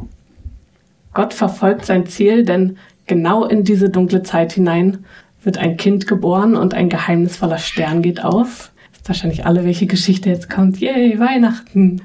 Gott 1.14 1.34
verfolgt 1.34 1.86
sein 1.86 2.06
Ziel, 2.06 2.44
denn 2.44 2.76
genau 3.08 3.46
in 3.46 3.64
diese 3.64 3.90
dunkle 3.90 4.24
Zeit 4.24 4.52
hinein 4.52 5.06
wird 5.42 5.58
ein 5.58 5.78
Kind 5.78 6.06
geboren 6.06 6.58
und 6.58 6.74
ein 6.74 6.90
geheimnisvoller 6.90 7.60
Stern 7.60 8.02
geht 8.02 8.26
auf. 8.26 8.74
Ist 8.92 9.08
wahrscheinlich 9.08 9.46
alle, 9.46 9.64
welche 9.64 9.86
Geschichte 9.86 10.28
jetzt 10.28 10.50
kommt. 10.50 10.82
Yay, 10.82 11.18
Weihnachten. 11.18 12.02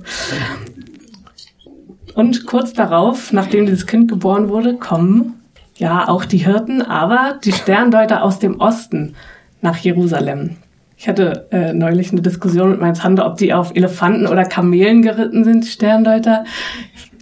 Und 2.14 2.46
kurz 2.46 2.74
darauf, 2.74 3.32
nachdem 3.32 3.66
dieses 3.66 3.88
Kind 3.88 4.08
geboren 4.08 4.50
wurde, 4.50 4.76
kommen 4.76 5.34
ja 5.74 6.06
auch 6.06 6.24
die 6.24 6.44
Hirten, 6.44 6.80
aber 6.82 7.40
die 7.42 7.52
Sterndeuter 7.52 8.22
aus 8.22 8.38
dem 8.38 8.60
Osten 8.60 9.16
nach 9.62 9.78
Jerusalem. 9.78 10.58
Ich 11.00 11.06
hatte 11.06 11.46
äh, 11.52 11.72
neulich 11.72 12.10
eine 12.10 12.22
Diskussion 12.22 12.72
mit 12.72 12.80
meinem 12.80 12.94
Tante, 12.94 13.24
ob 13.24 13.36
die 13.36 13.54
auf 13.54 13.70
Elefanten 13.76 14.26
oder 14.26 14.44
Kamelen 14.44 15.00
geritten 15.00 15.44
sind, 15.44 15.64
Sterndeuter. 15.64 16.44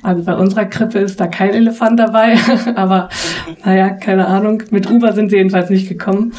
Also 0.03 0.25
bei 0.25 0.35
unserer 0.35 0.65
Krippe 0.65 0.99
ist 0.99 1.21
da 1.21 1.27
kein 1.27 1.51
Elefant 1.51 2.01
dabei, 2.01 2.39
aber 2.75 3.11
naja, 3.67 3.91
keine 3.91 4.29
Ahnung. 4.29 4.63
Mit 4.71 4.91
Uber 4.91 5.13
sind 5.13 5.29
sie 5.29 5.37
jedenfalls 5.37 5.69
nicht 5.69 5.91
gekommen. 5.91 6.33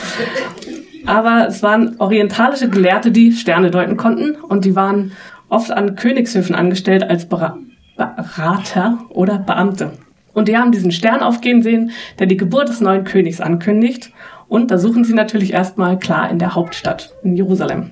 Aber 1.05 1.45
es 1.47 1.61
waren 1.61 1.97
orientalische 1.99 2.69
Gelehrte, 2.69 3.11
die 3.11 3.31
Sterne 3.31 3.69
deuten 3.69 3.97
konnten 3.97 4.33
und 4.41 4.65
die 4.65 4.75
waren 4.75 5.11
oft 5.47 5.71
an 5.71 5.95
Königshöfen 5.95 6.55
angestellt 6.55 7.07
als 7.07 7.27
Berater 7.29 8.97
oder 9.09 9.37
Beamte. 9.37 9.91
Und 10.37 10.47
die 10.47 10.55
haben 10.55 10.71
diesen 10.71 10.91
Stern 10.91 11.21
aufgehen 11.21 11.63
sehen, 11.63 11.89
der 12.19 12.27
die 12.27 12.37
Geburt 12.37 12.69
des 12.69 12.79
neuen 12.79 13.05
Königs 13.05 13.41
ankündigt. 13.41 14.11
Und 14.47 14.69
da 14.69 14.77
suchen 14.77 15.03
sie 15.03 15.15
natürlich 15.15 15.51
erstmal 15.51 15.97
klar 15.97 16.29
in 16.29 16.37
der 16.37 16.53
Hauptstadt, 16.53 17.15
in 17.23 17.33
Jerusalem. 17.33 17.89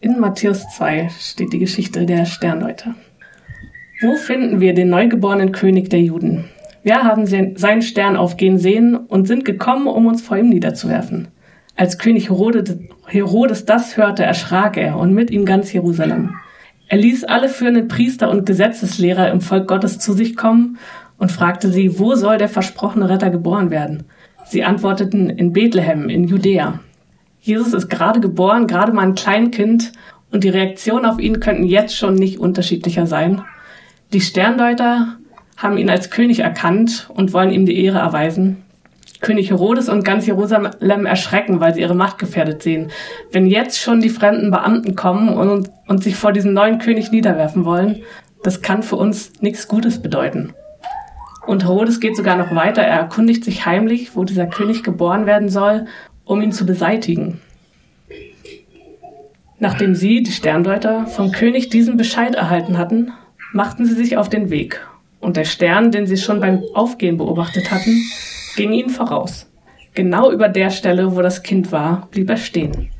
In 0.00 0.18
Matthäus 0.18 0.64
2 0.78 1.10
steht 1.20 1.52
die 1.52 1.58
Geschichte 1.58 2.06
der 2.06 2.24
Sterndeuter. 2.24 2.94
Wo 4.00 4.16
finden 4.16 4.60
wir 4.60 4.72
den 4.72 4.88
neugeborenen 4.88 5.52
König 5.52 5.90
der 5.90 6.00
Juden? 6.00 6.46
Wir 6.82 7.04
haben 7.04 7.26
seinen 7.26 7.82
Stern 7.82 8.16
aufgehen 8.16 8.56
sehen 8.56 8.96
und 8.96 9.28
sind 9.28 9.44
gekommen, 9.44 9.88
um 9.88 10.06
uns 10.06 10.22
vor 10.22 10.38
ihm 10.38 10.48
niederzuwerfen. 10.48 11.28
Als 11.76 11.98
König 11.98 12.30
Herodes 12.30 13.66
das 13.66 13.98
hörte, 13.98 14.24
erschrak 14.24 14.78
er 14.78 14.96
und 14.96 15.12
mit 15.12 15.30
ihm 15.30 15.44
ganz 15.44 15.70
Jerusalem. 15.70 16.36
Er 16.88 16.96
ließ 16.96 17.24
alle 17.24 17.50
führenden 17.50 17.88
Priester 17.88 18.30
und 18.30 18.46
Gesetzeslehrer 18.46 19.30
im 19.30 19.42
Volk 19.42 19.68
Gottes 19.68 19.98
zu 20.00 20.14
sich 20.14 20.34
kommen 20.34 20.78
und 21.20 21.30
fragte 21.30 21.70
sie, 21.70 22.00
wo 22.00 22.16
soll 22.16 22.38
der 22.38 22.48
versprochene 22.48 23.08
Retter 23.08 23.30
geboren 23.30 23.70
werden? 23.70 24.04
Sie 24.46 24.64
antworteten 24.64 25.30
in 25.30 25.52
Bethlehem, 25.52 26.08
in 26.08 26.24
Judäa. 26.24 26.80
Jesus 27.40 27.72
ist 27.74 27.88
gerade 27.88 28.18
geboren, 28.18 28.66
gerade 28.66 28.92
mal 28.92 29.02
ein 29.02 29.14
Kleinkind, 29.14 29.92
und 30.32 30.44
die 30.44 30.48
Reaktionen 30.48 31.06
auf 31.06 31.18
ihn 31.18 31.40
könnten 31.40 31.64
jetzt 31.64 31.96
schon 31.96 32.14
nicht 32.14 32.38
unterschiedlicher 32.38 33.06
sein. 33.06 33.42
Die 34.12 34.20
Sterndeuter 34.20 35.16
haben 35.56 35.76
ihn 35.76 35.90
als 35.90 36.10
König 36.10 36.40
erkannt 36.40 37.08
und 37.12 37.32
wollen 37.32 37.50
ihm 37.50 37.66
die 37.66 37.84
Ehre 37.84 37.98
erweisen. 37.98 38.62
König 39.20 39.50
Herodes 39.50 39.88
und 39.88 40.04
ganz 40.04 40.26
Jerusalem 40.26 41.04
erschrecken, 41.04 41.60
weil 41.60 41.74
sie 41.74 41.80
ihre 41.80 41.96
Macht 41.96 42.18
gefährdet 42.18 42.62
sehen. 42.62 42.90
Wenn 43.32 43.46
jetzt 43.46 43.78
schon 43.78 44.00
die 44.00 44.08
fremden 44.08 44.50
Beamten 44.50 44.94
kommen 44.94 45.28
und, 45.28 45.68
und 45.88 46.02
sich 46.02 46.14
vor 46.16 46.32
diesem 46.32 46.54
neuen 46.54 46.78
König 46.78 47.10
niederwerfen 47.10 47.64
wollen, 47.64 48.02
das 48.42 48.62
kann 48.62 48.82
für 48.82 48.96
uns 48.96 49.32
nichts 49.40 49.68
Gutes 49.68 50.00
bedeuten. 50.00 50.54
Und 51.50 51.64
Herodes 51.64 51.98
geht 51.98 52.14
sogar 52.14 52.36
noch 52.36 52.54
weiter. 52.54 52.82
Er 52.82 53.00
erkundigt 53.00 53.42
sich 53.44 53.66
heimlich, 53.66 54.14
wo 54.14 54.22
dieser 54.22 54.46
König 54.46 54.84
geboren 54.84 55.26
werden 55.26 55.48
soll, 55.48 55.86
um 56.24 56.40
ihn 56.42 56.52
zu 56.52 56.64
beseitigen. 56.64 57.40
Nachdem 59.58 59.96
sie, 59.96 60.22
die 60.22 60.30
Sterndeuter, 60.30 61.08
vom 61.08 61.32
König 61.32 61.68
diesen 61.68 61.96
Bescheid 61.96 62.36
erhalten 62.36 62.78
hatten, 62.78 63.10
machten 63.52 63.84
sie 63.84 63.96
sich 63.96 64.16
auf 64.16 64.28
den 64.28 64.48
Weg, 64.50 64.86
und 65.18 65.36
der 65.36 65.44
Stern, 65.44 65.90
den 65.90 66.06
sie 66.06 66.18
schon 66.18 66.38
beim 66.38 66.62
Aufgehen 66.72 67.16
beobachtet 67.16 67.72
hatten, 67.72 68.00
ging 68.54 68.70
ihnen 68.70 68.90
voraus. 68.90 69.50
Genau 69.94 70.30
über 70.30 70.48
der 70.48 70.70
Stelle, 70.70 71.16
wo 71.16 71.20
das 71.20 71.42
Kind 71.42 71.72
war, 71.72 72.06
blieb 72.12 72.30
er 72.30 72.36
stehen. 72.36 72.90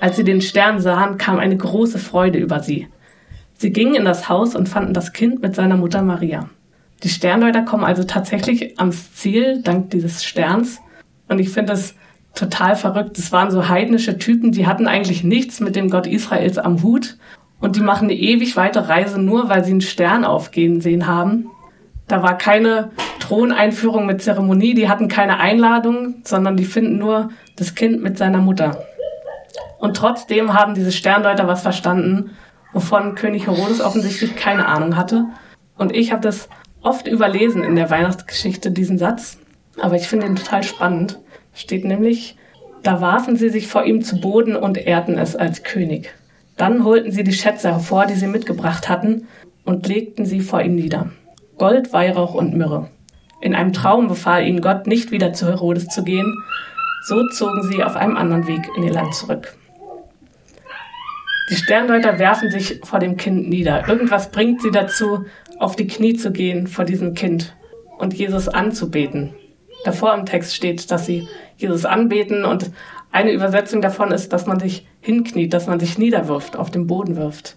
Als 0.00 0.16
sie 0.16 0.24
den 0.24 0.40
Stern 0.40 0.80
sahen, 0.80 1.18
kam 1.18 1.38
eine 1.38 1.58
große 1.58 1.98
Freude 1.98 2.38
über 2.38 2.60
sie. 2.60 2.88
Sie 3.52 3.72
gingen 3.72 3.94
in 3.94 4.06
das 4.06 4.30
Haus 4.30 4.56
und 4.56 4.70
fanden 4.70 4.94
das 4.94 5.12
Kind 5.12 5.42
mit 5.42 5.54
seiner 5.54 5.76
Mutter 5.76 6.00
Maria. 6.00 6.48
Die 7.02 7.08
Sterndeuter 7.08 7.62
kommen 7.62 7.84
also 7.84 8.04
tatsächlich 8.04 8.78
ans 8.78 9.14
Ziel, 9.14 9.62
dank 9.62 9.90
dieses 9.90 10.24
Sterns. 10.24 10.80
Und 11.28 11.38
ich 11.38 11.50
finde 11.50 11.72
das 11.72 11.94
total 12.34 12.76
verrückt. 12.76 13.18
Das 13.18 13.32
waren 13.32 13.50
so 13.50 13.68
heidnische 13.68 14.18
Typen, 14.18 14.52
die 14.52 14.66
hatten 14.66 14.86
eigentlich 14.86 15.24
nichts 15.24 15.60
mit 15.60 15.76
dem 15.76 15.90
Gott 15.90 16.06
Israels 16.06 16.58
am 16.58 16.82
Hut 16.82 17.16
und 17.60 17.76
die 17.76 17.80
machen 17.80 18.04
eine 18.04 18.14
ewig 18.14 18.56
weite 18.56 18.88
Reise 18.88 19.20
nur, 19.20 19.48
weil 19.48 19.64
sie 19.64 19.72
einen 19.72 19.80
Stern 19.80 20.24
aufgehen 20.24 20.80
sehen 20.80 21.06
haben. 21.06 21.46
Da 22.06 22.22
war 22.22 22.38
keine 22.38 22.90
Throneinführung 23.20 24.06
mit 24.06 24.22
Zeremonie, 24.22 24.74
die 24.74 24.88
hatten 24.88 25.08
keine 25.08 25.38
Einladung, 25.38 26.22
sondern 26.24 26.56
die 26.56 26.64
finden 26.64 26.98
nur 26.98 27.30
das 27.56 27.74
Kind 27.74 28.02
mit 28.02 28.16
seiner 28.16 28.38
Mutter. 28.38 28.84
Und 29.78 29.96
trotzdem 29.96 30.54
haben 30.54 30.74
diese 30.74 30.92
Sterndeuter 30.92 31.46
was 31.46 31.62
verstanden, 31.62 32.30
wovon 32.72 33.14
König 33.14 33.46
Herodes 33.46 33.80
offensichtlich 33.80 34.36
keine 34.36 34.66
Ahnung 34.66 34.96
hatte. 34.96 35.26
Und 35.76 35.94
ich 35.94 36.12
habe 36.12 36.22
das 36.22 36.48
oft 36.82 37.08
überlesen 37.08 37.62
in 37.62 37.76
der 37.76 37.90
Weihnachtsgeschichte, 37.90 38.70
diesen 38.70 38.98
Satz. 38.98 39.38
Aber 39.80 39.96
ich 39.96 40.08
finde 40.08 40.26
ihn 40.26 40.36
total 40.36 40.62
spannend. 40.62 41.18
Steht 41.54 41.84
nämlich, 41.84 42.36
da 42.82 43.00
warfen 43.00 43.36
sie 43.36 43.48
sich 43.48 43.66
vor 43.66 43.84
ihm 43.84 44.02
zu 44.02 44.20
Boden 44.20 44.56
und 44.56 44.78
ehrten 44.78 45.18
es 45.18 45.36
als 45.36 45.62
König. 45.62 46.14
Dann 46.56 46.84
holten 46.84 47.12
sie 47.12 47.24
die 47.24 47.32
Schätze 47.32 47.70
hervor, 47.70 48.06
die 48.06 48.14
sie 48.14 48.26
mitgebracht 48.26 48.88
hatten, 48.88 49.26
und 49.64 49.86
legten 49.86 50.24
sie 50.24 50.40
vor 50.40 50.62
ihm 50.62 50.74
nieder. 50.74 51.10
Gold, 51.58 51.92
Weihrauch 51.92 52.34
und 52.34 52.54
Myrrhe. 52.54 52.88
In 53.40 53.54
einem 53.54 53.72
Traum 53.72 54.08
befahl 54.08 54.46
ihnen 54.46 54.60
Gott, 54.60 54.86
nicht 54.86 55.10
wieder 55.10 55.32
zu 55.32 55.46
Herodes 55.46 55.88
zu 55.88 56.02
gehen. 56.02 56.32
So 57.06 57.26
zogen 57.28 57.62
sie 57.70 57.84
auf 57.84 57.94
einem 57.94 58.16
anderen 58.16 58.46
Weg 58.46 58.68
in 58.76 58.82
ihr 58.82 58.92
Land 58.92 59.14
zurück. 59.14 59.56
Die 61.50 61.56
Sterndeuter 61.56 62.18
werfen 62.18 62.50
sich 62.50 62.80
vor 62.84 62.98
dem 62.98 63.16
Kind 63.16 63.48
nieder. 63.48 63.88
Irgendwas 63.88 64.30
bringt 64.30 64.60
sie 64.60 64.70
dazu, 64.70 65.24
auf 65.58 65.76
die 65.76 65.86
Knie 65.86 66.14
zu 66.14 66.32
gehen 66.32 66.66
vor 66.66 66.84
diesem 66.84 67.14
Kind 67.14 67.54
und 67.98 68.14
Jesus 68.14 68.48
anzubeten. 68.48 69.34
Davor 69.84 70.14
im 70.14 70.26
Text 70.26 70.54
steht, 70.54 70.90
dass 70.90 71.06
sie 71.06 71.28
Jesus 71.56 71.84
anbeten 71.84 72.44
und 72.44 72.70
eine 73.10 73.32
Übersetzung 73.32 73.80
davon 73.80 74.10
ist, 74.10 74.32
dass 74.32 74.46
man 74.46 74.60
sich 74.60 74.86
hinkniet, 75.00 75.52
dass 75.54 75.66
man 75.66 75.80
sich 75.80 75.98
niederwirft, 75.98 76.56
auf 76.56 76.70
den 76.70 76.86
Boden 76.86 77.16
wirft. 77.16 77.56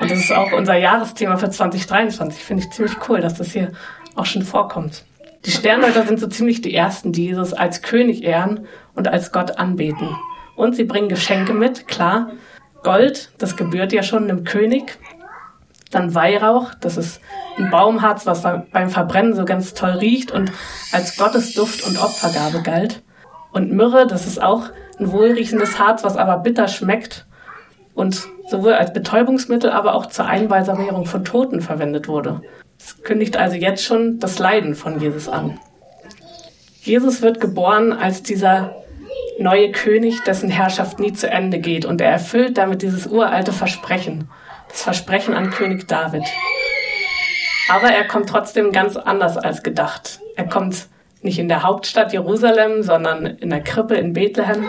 Und 0.00 0.10
das 0.10 0.18
ist 0.18 0.32
auch 0.32 0.52
unser 0.52 0.76
Jahresthema 0.76 1.36
für 1.36 1.50
2023. 1.50 2.42
Finde 2.42 2.64
ich 2.64 2.70
ziemlich 2.70 2.96
cool, 3.08 3.20
dass 3.20 3.34
das 3.34 3.52
hier 3.52 3.72
auch 4.16 4.26
schon 4.26 4.42
vorkommt. 4.42 5.04
Die 5.44 5.50
Sterndeuter 5.50 6.06
sind 6.06 6.20
so 6.20 6.26
ziemlich 6.26 6.62
die 6.62 6.74
ersten, 6.74 7.12
die 7.12 7.26
Jesus 7.26 7.52
als 7.52 7.82
König 7.82 8.24
ehren 8.24 8.66
und 8.94 9.08
als 9.08 9.30
Gott 9.30 9.58
anbeten. 9.58 10.08
Und 10.56 10.74
sie 10.74 10.84
bringen 10.84 11.08
Geschenke 11.08 11.52
mit, 11.52 11.86
klar. 11.86 12.32
Gold, 12.82 13.30
das 13.38 13.56
gebührt 13.56 13.92
ja 13.92 14.02
schon 14.02 14.24
einem 14.24 14.44
König. 14.44 14.98
Dann 15.94 16.14
Weihrauch, 16.14 16.74
das 16.80 16.96
ist 16.96 17.20
ein 17.56 17.70
Baumharz, 17.70 18.26
was 18.26 18.42
beim 18.42 18.90
Verbrennen 18.90 19.34
so 19.34 19.44
ganz 19.44 19.74
toll 19.74 19.92
riecht 19.92 20.32
und 20.32 20.50
als 20.92 21.16
Gottesduft 21.16 21.86
und 21.86 22.02
Opfergabe 22.02 22.62
galt. 22.62 23.02
Und 23.52 23.72
Myrrhe, 23.72 24.06
das 24.06 24.26
ist 24.26 24.42
auch 24.42 24.70
ein 24.98 25.12
wohlriechendes 25.12 25.78
Harz, 25.78 26.02
was 26.02 26.16
aber 26.16 26.38
bitter 26.38 26.66
schmeckt 26.66 27.26
und 27.94 28.26
sowohl 28.48 28.72
als 28.72 28.92
Betäubungsmittel, 28.92 29.70
aber 29.70 29.94
auch 29.94 30.06
zur 30.06 30.26
Einbalsamierung 30.26 31.06
von 31.06 31.24
Toten 31.24 31.60
verwendet 31.60 32.08
wurde. 32.08 32.42
Es 32.78 33.02
kündigt 33.02 33.36
also 33.36 33.56
jetzt 33.56 33.84
schon 33.84 34.18
das 34.18 34.38
Leiden 34.38 34.74
von 34.74 35.00
Jesus 35.00 35.28
an. 35.28 35.58
Jesus 36.82 37.22
wird 37.22 37.40
geboren 37.40 37.92
als 37.92 38.22
dieser 38.22 38.74
neue 39.38 39.72
König, 39.72 40.22
dessen 40.24 40.50
Herrschaft 40.50 40.98
nie 40.98 41.12
zu 41.12 41.30
Ende 41.30 41.58
geht. 41.58 41.84
Und 41.84 42.00
er 42.00 42.10
erfüllt 42.10 42.58
damit 42.58 42.82
dieses 42.82 43.06
uralte 43.06 43.52
Versprechen, 43.52 44.28
das 44.74 44.82
Versprechen 44.82 45.34
an 45.34 45.50
König 45.50 45.86
David. 45.86 46.24
Aber 47.70 47.88
er 47.88 48.06
kommt 48.06 48.28
trotzdem 48.28 48.72
ganz 48.72 48.96
anders 48.96 49.36
als 49.36 49.62
gedacht. 49.62 50.18
Er 50.36 50.48
kommt 50.48 50.88
nicht 51.22 51.38
in 51.38 51.48
der 51.48 51.62
Hauptstadt 51.62 52.12
Jerusalem, 52.12 52.82
sondern 52.82 53.24
in 53.24 53.50
der 53.50 53.62
Krippe 53.62 53.94
in 53.94 54.12
Bethlehem. 54.12 54.68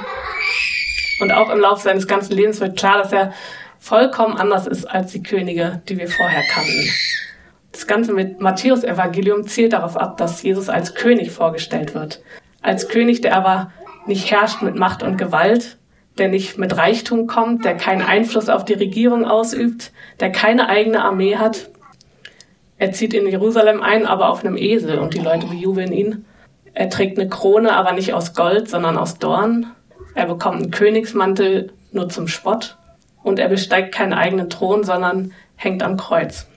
Und 1.19 1.31
auch 1.31 1.49
im 1.49 1.59
Laufe 1.59 1.81
seines 1.81 2.07
ganzen 2.07 2.33
Lebens 2.33 2.61
wird 2.61 2.77
klar, 2.77 2.99
dass 2.99 3.11
er 3.11 3.33
vollkommen 3.79 4.37
anders 4.37 4.67
ist 4.67 4.85
als 4.85 5.11
die 5.11 5.23
Könige, 5.23 5.81
die 5.89 5.97
wir 5.97 6.07
vorher 6.07 6.43
kannten. 6.53 6.89
Das 7.71 7.87
Ganze 7.87 8.13
mit 8.13 8.39
Matthäus-Evangelium 8.39 9.47
zielt 9.47 9.73
darauf 9.73 9.97
ab, 9.97 10.17
dass 10.17 10.43
Jesus 10.43 10.69
als 10.69 10.93
König 10.93 11.31
vorgestellt 11.31 11.95
wird. 11.95 12.21
Als 12.61 12.89
König, 12.89 13.21
der 13.21 13.35
aber 13.35 13.71
nicht 14.05 14.29
herrscht 14.29 14.61
mit 14.61 14.75
Macht 14.75 15.01
und 15.01 15.17
Gewalt, 15.17 15.77
der 16.17 16.29
nicht 16.29 16.57
mit 16.57 16.77
Reichtum 16.77 17.27
kommt, 17.27 17.65
der 17.65 17.75
keinen 17.75 18.01
Einfluss 18.01 18.49
auf 18.49 18.65
die 18.65 18.73
Regierung 18.73 19.25
ausübt, 19.25 19.91
der 20.19 20.31
keine 20.31 20.69
eigene 20.69 21.03
Armee 21.03 21.37
hat. 21.37 21.69
Er 22.77 22.91
zieht 22.91 23.13
in 23.13 23.27
Jerusalem 23.27 23.81
ein, 23.81 24.05
aber 24.05 24.29
auf 24.29 24.43
einem 24.43 24.57
Esel 24.57 24.99
und 24.99 25.13
die 25.13 25.19
Leute 25.19 25.47
bejubeln 25.47 25.91
ihn. 25.91 26.25
Er 26.73 26.89
trägt 26.89 27.17
eine 27.17 27.29
Krone, 27.29 27.75
aber 27.75 27.93
nicht 27.93 28.13
aus 28.13 28.33
Gold, 28.33 28.69
sondern 28.69 28.97
aus 28.97 29.17
Dorn. 29.17 29.67
Er 30.13 30.25
bekommt 30.25 30.61
einen 30.61 30.71
Königsmantel 30.71 31.71
nur 31.91 32.09
zum 32.09 32.27
Spott. 32.27 32.77
Und 33.23 33.39
er 33.39 33.49
besteigt 33.49 33.93
keinen 33.93 34.13
eigenen 34.13 34.49
Thron, 34.49 34.83
sondern 34.83 35.31
hängt 35.55 35.83
am 35.83 35.97
Kreuz. 35.97 36.47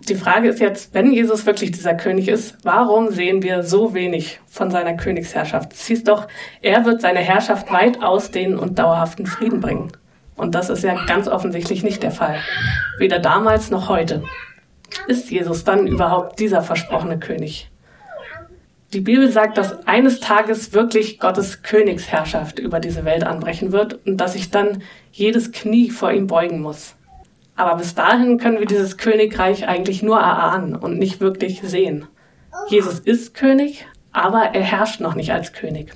Die 0.00 0.14
Frage 0.14 0.48
ist 0.48 0.60
jetzt, 0.60 0.94
wenn 0.94 1.12
Jesus 1.12 1.44
wirklich 1.44 1.72
dieser 1.72 1.94
König 1.94 2.28
ist, 2.28 2.56
warum 2.62 3.10
sehen 3.10 3.42
wir 3.42 3.62
so 3.62 3.94
wenig 3.94 4.40
von 4.46 4.70
seiner 4.70 4.94
Königsherrschaft? 4.94 5.72
Es 5.72 5.86
hieß 5.86 6.04
doch, 6.04 6.28
er 6.62 6.84
wird 6.84 7.00
seine 7.00 7.18
Herrschaft 7.18 7.70
weit 7.72 8.02
ausdehnen 8.02 8.58
und 8.58 8.78
dauerhaften 8.78 9.26
Frieden 9.26 9.60
bringen. 9.60 9.92
Und 10.36 10.54
das 10.54 10.70
ist 10.70 10.84
ja 10.84 11.04
ganz 11.06 11.26
offensichtlich 11.26 11.82
nicht 11.82 12.02
der 12.02 12.12
Fall. 12.12 12.38
Weder 12.98 13.18
damals 13.18 13.70
noch 13.70 13.88
heute. 13.88 14.22
Ist 15.08 15.30
Jesus 15.30 15.64
dann 15.64 15.86
überhaupt 15.86 16.38
dieser 16.38 16.62
versprochene 16.62 17.18
König? 17.18 17.70
Die 18.94 19.00
Bibel 19.00 19.30
sagt, 19.30 19.58
dass 19.58 19.86
eines 19.86 20.20
Tages 20.20 20.72
wirklich 20.72 21.18
Gottes 21.18 21.62
Königsherrschaft 21.62 22.58
über 22.58 22.80
diese 22.80 23.04
Welt 23.04 23.24
anbrechen 23.24 23.72
wird 23.72 24.06
und 24.06 24.16
dass 24.16 24.32
sich 24.32 24.50
dann 24.50 24.82
jedes 25.12 25.52
Knie 25.52 25.90
vor 25.90 26.10
ihm 26.10 26.26
beugen 26.26 26.60
muss. 26.60 26.94
Aber 27.58 27.76
bis 27.76 27.96
dahin 27.96 28.38
können 28.38 28.60
wir 28.60 28.66
dieses 28.66 28.98
Königreich 28.98 29.66
eigentlich 29.66 30.00
nur 30.00 30.16
erahnen 30.16 30.76
und 30.76 30.96
nicht 30.96 31.20
wirklich 31.20 31.60
sehen. 31.60 32.06
Jesus 32.68 33.00
ist 33.00 33.34
König, 33.34 33.84
aber 34.12 34.54
er 34.54 34.62
herrscht 34.62 35.00
noch 35.00 35.16
nicht 35.16 35.32
als 35.32 35.52
König. 35.52 35.92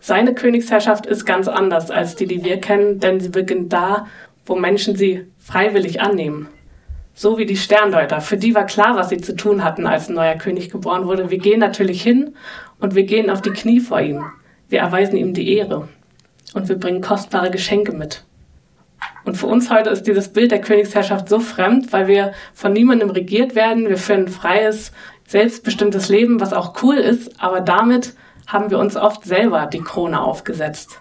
Seine 0.00 0.34
Königsherrschaft 0.34 1.06
ist 1.06 1.24
ganz 1.24 1.46
anders 1.46 1.92
als 1.92 2.16
die, 2.16 2.26
die 2.26 2.42
wir 2.42 2.60
kennen, 2.60 2.98
denn 2.98 3.20
sie 3.20 3.28
beginnt 3.28 3.72
da, 3.72 4.08
wo 4.44 4.56
Menschen 4.56 4.96
sie 4.96 5.28
freiwillig 5.38 6.00
annehmen. 6.00 6.48
So 7.14 7.38
wie 7.38 7.46
die 7.46 7.56
Sterndeuter. 7.56 8.20
Für 8.20 8.36
die 8.36 8.56
war 8.56 8.66
klar, 8.66 8.96
was 8.96 9.10
sie 9.10 9.18
zu 9.18 9.36
tun 9.36 9.62
hatten, 9.62 9.86
als 9.86 10.08
ein 10.08 10.16
neuer 10.16 10.34
König 10.34 10.70
geboren 10.70 11.06
wurde. 11.06 11.30
Wir 11.30 11.38
gehen 11.38 11.60
natürlich 11.60 12.02
hin 12.02 12.34
und 12.80 12.96
wir 12.96 13.04
gehen 13.04 13.30
auf 13.30 13.40
die 13.40 13.50
Knie 13.50 13.78
vor 13.78 14.00
ihm. 14.00 14.24
Wir 14.68 14.80
erweisen 14.80 15.16
ihm 15.16 15.32
die 15.32 15.56
Ehre. 15.56 15.86
Und 16.54 16.68
wir 16.68 16.76
bringen 16.76 17.02
kostbare 17.02 17.52
Geschenke 17.52 17.92
mit. 17.92 18.24
Und 19.26 19.36
für 19.36 19.48
uns 19.48 19.70
heute 19.70 19.90
ist 19.90 20.06
dieses 20.06 20.28
Bild 20.28 20.52
der 20.52 20.60
Königsherrschaft 20.60 21.28
so 21.28 21.40
fremd, 21.40 21.92
weil 21.92 22.06
wir 22.06 22.32
von 22.54 22.72
niemandem 22.72 23.10
regiert 23.10 23.56
werden. 23.56 23.88
Wir 23.88 23.98
führen 23.98 24.26
ein 24.26 24.28
freies, 24.28 24.92
selbstbestimmtes 25.26 26.08
Leben, 26.08 26.40
was 26.40 26.52
auch 26.52 26.80
cool 26.84 26.94
ist, 26.94 27.40
aber 27.40 27.60
damit 27.60 28.14
haben 28.46 28.70
wir 28.70 28.78
uns 28.78 28.96
oft 28.96 29.24
selber 29.24 29.66
die 29.66 29.80
Krone 29.80 30.22
aufgesetzt. 30.22 31.00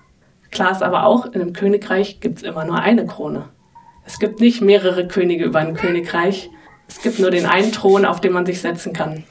Klar 0.50 0.72
ist 0.72 0.82
aber 0.82 1.06
auch, 1.06 1.28
in 1.28 1.40
einem 1.40 1.54
Königreich 1.54 2.20
gibt 2.20 2.38
es 2.38 2.44
immer 2.44 2.66
nur 2.66 2.80
eine 2.80 3.06
Krone. 3.06 3.50
Es 4.08 4.18
gibt 4.18 4.40
nicht 4.40 4.60
mehrere 4.60 5.08
Könige 5.08 5.46
über 5.46 5.60
ein 5.60 5.76
Königreich. 5.76 6.50
Es 6.88 7.04
gibt 7.04 7.20
nur 7.20 7.30
den 7.30 7.46
einen 7.46 7.72
Thron, 7.72 8.06
auf 8.06 8.22
den 8.22 8.34
man 8.34 8.48
sich 8.48 8.60
setzen 8.60 8.92
kann. 8.92 9.24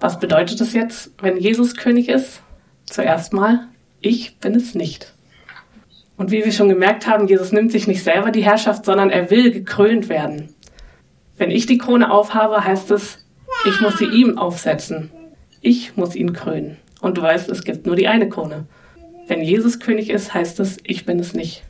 Was 0.00 0.18
bedeutet 0.18 0.60
es 0.60 0.72
jetzt, 0.72 1.12
wenn 1.22 1.36
Jesus 1.36 1.76
König 1.76 2.08
ist? 2.08 2.40
Zuerst 2.86 3.32
mal, 3.32 3.68
ich 4.00 4.40
bin 4.40 4.56
es 4.56 4.74
nicht. 4.74 5.13
Und 6.16 6.30
wie 6.30 6.44
wir 6.44 6.52
schon 6.52 6.68
gemerkt 6.68 7.06
haben, 7.06 7.26
Jesus 7.26 7.52
nimmt 7.52 7.72
sich 7.72 7.86
nicht 7.86 8.04
selber 8.04 8.30
die 8.30 8.44
Herrschaft, 8.44 8.84
sondern 8.84 9.10
er 9.10 9.30
will 9.30 9.50
gekrönt 9.50 10.08
werden. 10.08 10.54
Wenn 11.36 11.50
ich 11.50 11.66
die 11.66 11.78
Krone 11.78 12.10
aufhabe, 12.12 12.64
heißt 12.64 12.90
es, 12.92 13.26
ich 13.66 13.80
muss 13.80 13.98
sie 13.98 14.06
ihm 14.06 14.38
aufsetzen. 14.38 15.10
Ich 15.60 15.96
muss 15.96 16.14
ihn 16.14 16.32
krönen. 16.32 16.76
Und 17.00 17.18
du 17.18 17.22
weißt, 17.22 17.48
es 17.48 17.64
gibt 17.64 17.86
nur 17.86 17.96
die 17.96 18.08
eine 18.08 18.28
Krone. 18.28 18.66
Wenn 19.26 19.42
Jesus 19.42 19.80
König 19.80 20.10
ist, 20.10 20.34
heißt 20.34 20.60
es, 20.60 20.76
ich 20.84 21.04
bin 21.04 21.18
es 21.18 21.34
nicht 21.34 21.64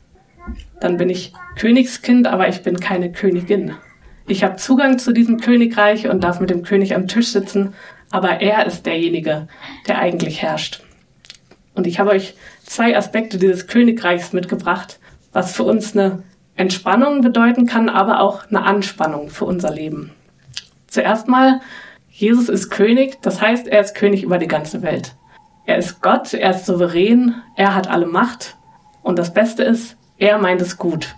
dann 0.81 0.97
bin 0.97 1.09
ich 1.09 1.33
Königskind, 1.57 2.27
aber 2.27 2.49
ich 2.49 2.63
bin 2.63 2.79
keine 2.79 3.13
Königin. 3.13 3.75
Ich 4.27 4.43
habe 4.45 4.57
Zugang 4.57 4.99
zu 4.99 5.13
diesem 5.13 5.41
Königreich 5.41 6.09
und 6.09 6.25
darf 6.25 6.41
mit 6.41 6.51
dem 6.51 6.63
König 6.63 6.95
am 6.95 7.09
Tisch 7.09 7.29
sitzen, 7.29 7.75
aber 8.11 8.41
er 8.41 8.67
ist 8.67 8.87
derjenige, 8.87 9.49
der 9.87 9.99
eigentlich 9.99 10.43
herrscht. 10.43 10.83
Und 11.75 11.87
ich 11.87 11.99
habe 11.99 12.11
euch 12.11 12.35
zwei 12.65 12.97
Aspekte 12.97 13.39
dieses 13.39 13.67
Königreichs 13.67 14.33
mitgebracht, 14.33 14.99
was 15.33 15.55
für 15.55 15.65
uns 15.65 15.97
eine 15.97 16.23
Entspannung 16.57 17.21
bedeuten 17.21 17.67
kann, 17.67 17.89
aber 17.89 18.21
auch 18.21 18.47
eine 18.49 18.63
Anspannung 18.63 19.29
für 19.29 19.45
unser 19.45 19.71
Leben. 19.71 20.13
Zuerst 20.87 21.29
mal, 21.29 21.61
Jesus 22.09 22.49
ist 22.49 22.71
König, 22.71 23.21
das 23.23 23.41
heißt, 23.41 23.67
er 23.67 23.81
ist 23.81 23.95
König 23.95 24.23
über 24.23 24.39
die 24.39 24.47
ganze 24.47 24.83
Welt. 24.83 25.15
Er 25.67 25.79
ist 25.79 26.03
Gott, 26.03 26.33
er 26.35 26.51
ist 26.51 26.67
souverän, 26.67 27.35
er 27.57 27.75
hat 27.75 27.89
alle 27.89 28.07
Macht. 28.07 28.57
Und 29.03 29.19
das 29.19 29.35
Beste 29.35 29.65
ist, 29.65 29.97
er 30.19 30.39
meint 30.39 30.63
es 30.63 30.77
gut. 30.77 31.15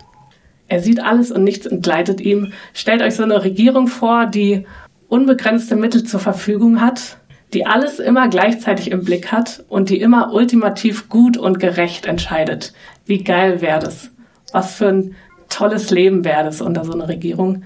Er 0.67 0.81
sieht 0.81 0.99
alles 0.99 1.31
und 1.31 1.43
nichts 1.43 1.65
entgleitet 1.65 2.19
ihm. 2.19 2.53
Stellt 2.73 3.01
euch 3.01 3.15
so 3.15 3.23
eine 3.23 3.43
Regierung 3.43 3.87
vor, 3.87 4.25
die 4.25 4.65
unbegrenzte 5.07 5.75
Mittel 5.75 6.03
zur 6.03 6.19
Verfügung 6.19 6.81
hat, 6.81 7.17
die 7.53 7.65
alles 7.65 7.99
immer 7.99 8.27
gleichzeitig 8.27 8.91
im 8.91 9.03
Blick 9.03 9.31
hat 9.31 9.63
und 9.69 9.89
die 9.89 10.01
immer 10.01 10.33
ultimativ 10.33 11.09
gut 11.09 11.37
und 11.37 11.59
gerecht 11.59 12.05
entscheidet. 12.05 12.73
Wie 13.05 13.23
geil 13.23 13.61
wäre 13.61 13.79
das? 13.79 14.11
Was 14.51 14.75
für 14.75 14.89
ein 14.89 15.15
tolles 15.49 15.89
Leben 15.91 16.25
wäre 16.25 16.43
das 16.43 16.61
unter 16.61 16.83
so 16.83 16.93
einer 16.93 17.07
Regierung? 17.07 17.63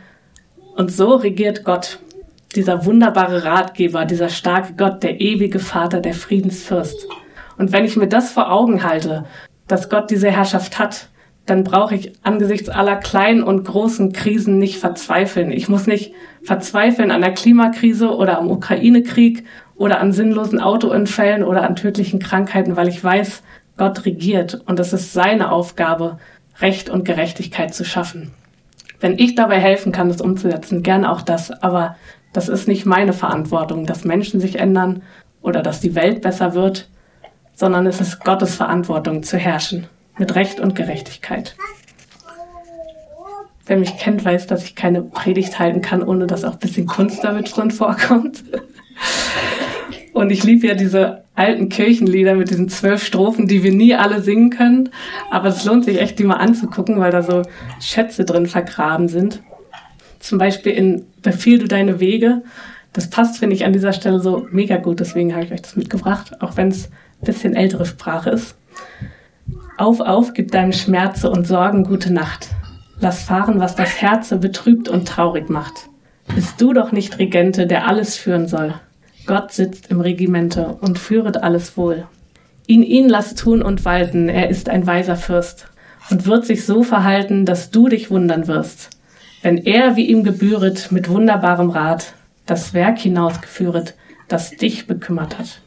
Und 0.75 0.91
so 0.91 1.15
regiert 1.15 1.63
Gott, 1.63 1.99
dieser 2.55 2.85
wunderbare 2.85 3.43
Ratgeber, 3.43 4.05
dieser 4.05 4.29
starke 4.29 4.73
Gott, 4.73 5.03
der 5.03 5.19
ewige 5.19 5.59
Vater, 5.59 5.99
der 5.99 6.13
Friedensfürst. 6.13 7.07
Und 7.57 7.71
wenn 7.71 7.85
ich 7.85 7.95
mir 7.95 8.07
das 8.07 8.31
vor 8.31 8.51
Augen 8.51 8.83
halte, 8.83 9.25
dass 9.67 9.89
Gott 9.89 10.09
diese 10.09 10.29
Herrschaft 10.29 10.79
hat, 10.79 11.07
dann 11.45 11.63
brauche 11.63 11.95
ich 11.95 12.13
angesichts 12.23 12.69
aller 12.69 12.97
kleinen 12.97 13.43
und 13.43 13.65
großen 13.65 14.13
Krisen 14.13 14.57
nicht 14.57 14.77
verzweifeln. 14.77 15.51
Ich 15.51 15.69
muss 15.69 15.87
nicht 15.87 16.13
verzweifeln 16.43 17.11
an 17.11 17.21
der 17.21 17.33
Klimakrise 17.33 18.15
oder 18.15 18.37
am 18.37 18.49
Ukraine-Krieg 18.49 19.43
oder 19.81 19.99
an 19.99 20.11
sinnlosen 20.11 20.61
Autounfällen 20.61 21.43
oder 21.43 21.63
an 21.63 21.75
tödlichen 21.75 22.19
Krankheiten, 22.19 22.75
weil 22.75 22.87
ich 22.87 23.03
weiß, 23.03 23.41
Gott 23.77 24.05
regiert 24.05 24.61
und 24.67 24.79
es 24.79 24.93
ist 24.93 25.11
seine 25.11 25.51
Aufgabe, 25.51 26.19
Recht 26.59 26.91
und 26.91 27.03
Gerechtigkeit 27.03 27.73
zu 27.73 27.83
schaffen. 27.83 28.31
Wenn 28.99 29.17
ich 29.17 29.33
dabei 29.33 29.59
helfen 29.59 29.91
kann, 29.91 30.09
das 30.09 30.21
umzusetzen, 30.21 30.83
gern 30.83 31.03
auch 31.03 31.23
das, 31.23 31.49
aber 31.49 31.95
das 32.31 32.47
ist 32.47 32.67
nicht 32.67 32.85
meine 32.85 33.11
Verantwortung, 33.11 33.87
dass 33.87 34.05
Menschen 34.05 34.39
sich 34.39 34.59
ändern 34.59 35.01
oder 35.41 35.63
dass 35.63 35.79
die 35.79 35.95
Welt 35.95 36.21
besser 36.21 36.53
wird, 36.53 36.87
sondern 37.55 37.87
es 37.87 37.99
ist 37.99 38.23
Gottes 38.23 38.53
Verantwortung 38.53 39.23
zu 39.23 39.37
herrschen 39.37 39.87
mit 40.15 40.35
Recht 40.35 40.59
und 40.59 40.75
Gerechtigkeit. 40.75 41.55
Wer 43.65 43.77
mich 43.77 43.97
kennt, 43.97 44.23
weiß, 44.23 44.45
dass 44.45 44.63
ich 44.63 44.75
keine 44.75 45.01
Predigt 45.01 45.57
halten 45.57 45.81
kann, 45.81 46.03
ohne 46.03 46.27
dass 46.27 46.43
auch 46.43 46.53
ein 46.53 46.59
bisschen 46.59 46.85
Kunst 46.85 47.23
damit 47.23 47.57
drin 47.57 47.71
vorkommt. 47.71 48.43
Und 50.13 50.29
ich 50.31 50.43
liebe 50.43 50.67
ja 50.67 50.73
diese 50.73 51.23
alten 51.35 51.69
Kirchenlieder 51.69 52.35
mit 52.35 52.49
diesen 52.49 52.69
zwölf 52.69 53.03
Strophen, 53.03 53.47
die 53.47 53.63
wir 53.63 53.71
nie 53.71 53.95
alle 53.95 54.21
singen 54.21 54.49
können. 54.49 54.89
Aber 55.29 55.47
es 55.47 55.63
lohnt 55.65 55.85
sich 55.85 55.99
echt, 55.99 56.19
die 56.19 56.23
mal 56.23 56.35
anzugucken, 56.35 56.99
weil 56.99 57.11
da 57.11 57.21
so 57.21 57.43
Schätze 57.79 58.25
drin 58.25 58.47
vergraben 58.47 59.07
sind. 59.07 59.41
Zum 60.19 60.37
Beispiel 60.37 60.73
in 60.73 61.05
Befiehl 61.21 61.59
du 61.59 61.67
deine 61.67 61.99
Wege. 61.99 62.43
Das 62.93 63.09
passt, 63.09 63.37
finde 63.37 63.55
ich, 63.55 63.65
an 63.65 63.73
dieser 63.73 63.93
Stelle 63.93 64.19
so 64.19 64.47
mega 64.51 64.77
gut. 64.77 64.99
Deswegen 64.99 65.33
habe 65.33 65.45
ich 65.45 65.51
euch 65.51 65.61
das 65.61 65.75
mitgebracht, 65.75 66.41
auch 66.41 66.57
wenn 66.57 66.67
es 66.67 66.87
ein 66.87 67.25
bisschen 67.25 67.55
ältere 67.55 67.85
Sprache 67.85 68.31
ist. 68.31 68.55
Auf, 69.77 70.01
auf, 70.01 70.33
gib 70.33 70.51
deinem 70.51 70.73
Schmerze 70.73 71.29
und 71.31 71.47
Sorgen 71.47 71.83
gute 71.83 72.13
Nacht. 72.13 72.49
Lass 72.99 73.23
fahren, 73.23 73.59
was 73.59 73.75
das 73.75 74.01
Herze 74.01 74.37
betrübt 74.37 74.89
und 74.89 75.07
traurig 75.07 75.49
macht. 75.49 75.89
Bist 76.35 76.61
du 76.61 76.73
doch 76.73 76.91
nicht 76.91 77.17
Regente, 77.17 77.65
der 77.65 77.87
alles 77.87 78.15
führen 78.15 78.47
soll. 78.47 78.75
Gott 79.31 79.53
sitzt 79.53 79.89
im 79.89 80.01
Regimente 80.01 80.77
und 80.81 80.99
führet 80.99 81.41
alles 81.41 81.77
wohl. 81.77 82.05
Ihn, 82.67 82.83
ihn 82.83 83.07
lass 83.07 83.33
tun 83.33 83.61
und 83.61 83.85
walten, 83.85 84.27
er 84.27 84.49
ist 84.49 84.67
ein 84.67 84.85
weiser 84.85 85.15
Fürst 85.15 85.67
und 86.09 86.25
wird 86.25 86.45
sich 86.45 86.65
so 86.65 86.83
verhalten, 86.83 87.45
dass 87.45 87.71
du 87.71 87.87
dich 87.87 88.11
wundern 88.11 88.47
wirst. 88.47 88.89
Wenn 89.41 89.57
er, 89.57 89.95
wie 89.95 90.05
ihm 90.07 90.25
gebühret, 90.25 90.91
mit 90.91 91.07
wunderbarem 91.07 91.69
Rat 91.69 92.13
das 92.45 92.73
Werk 92.73 92.99
hinausgeführet, 92.99 93.95
das 94.27 94.49
dich 94.49 94.85
bekümmert 94.85 95.39
hat. 95.39 95.61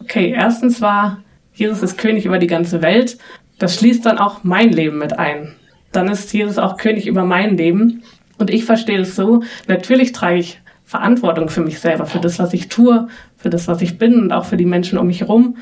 Okay, 0.00 0.34
erstens 0.36 0.80
war 0.80 1.22
Jesus 1.54 1.84
ist 1.84 1.98
König 1.98 2.24
über 2.24 2.40
die 2.40 2.48
ganze 2.48 2.82
Welt, 2.82 3.16
das 3.60 3.76
schließt 3.76 4.04
dann 4.04 4.18
auch 4.18 4.42
mein 4.42 4.72
Leben 4.72 4.98
mit 4.98 5.20
ein. 5.20 5.54
Dann 5.92 6.08
ist 6.08 6.32
Jesus 6.32 6.58
auch 6.58 6.78
König 6.78 7.06
über 7.06 7.24
mein 7.24 7.56
Leben. 7.56 8.02
Und 8.38 8.50
ich 8.50 8.64
verstehe 8.64 8.98
es 8.98 9.14
so, 9.14 9.44
natürlich 9.68 10.10
trage 10.10 10.40
ich 10.40 10.60
Verantwortung 10.90 11.48
für 11.50 11.60
mich 11.60 11.78
selber, 11.78 12.04
für 12.04 12.18
das, 12.18 12.40
was 12.40 12.52
ich 12.52 12.68
tue, 12.68 13.06
für 13.36 13.48
das, 13.48 13.68
was 13.68 13.80
ich 13.80 13.96
bin 13.96 14.22
und 14.22 14.32
auch 14.32 14.44
für 14.44 14.56
die 14.56 14.66
Menschen 14.66 14.98
um 14.98 15.06
mich 15.06 15.20
herum. 15.20 15.56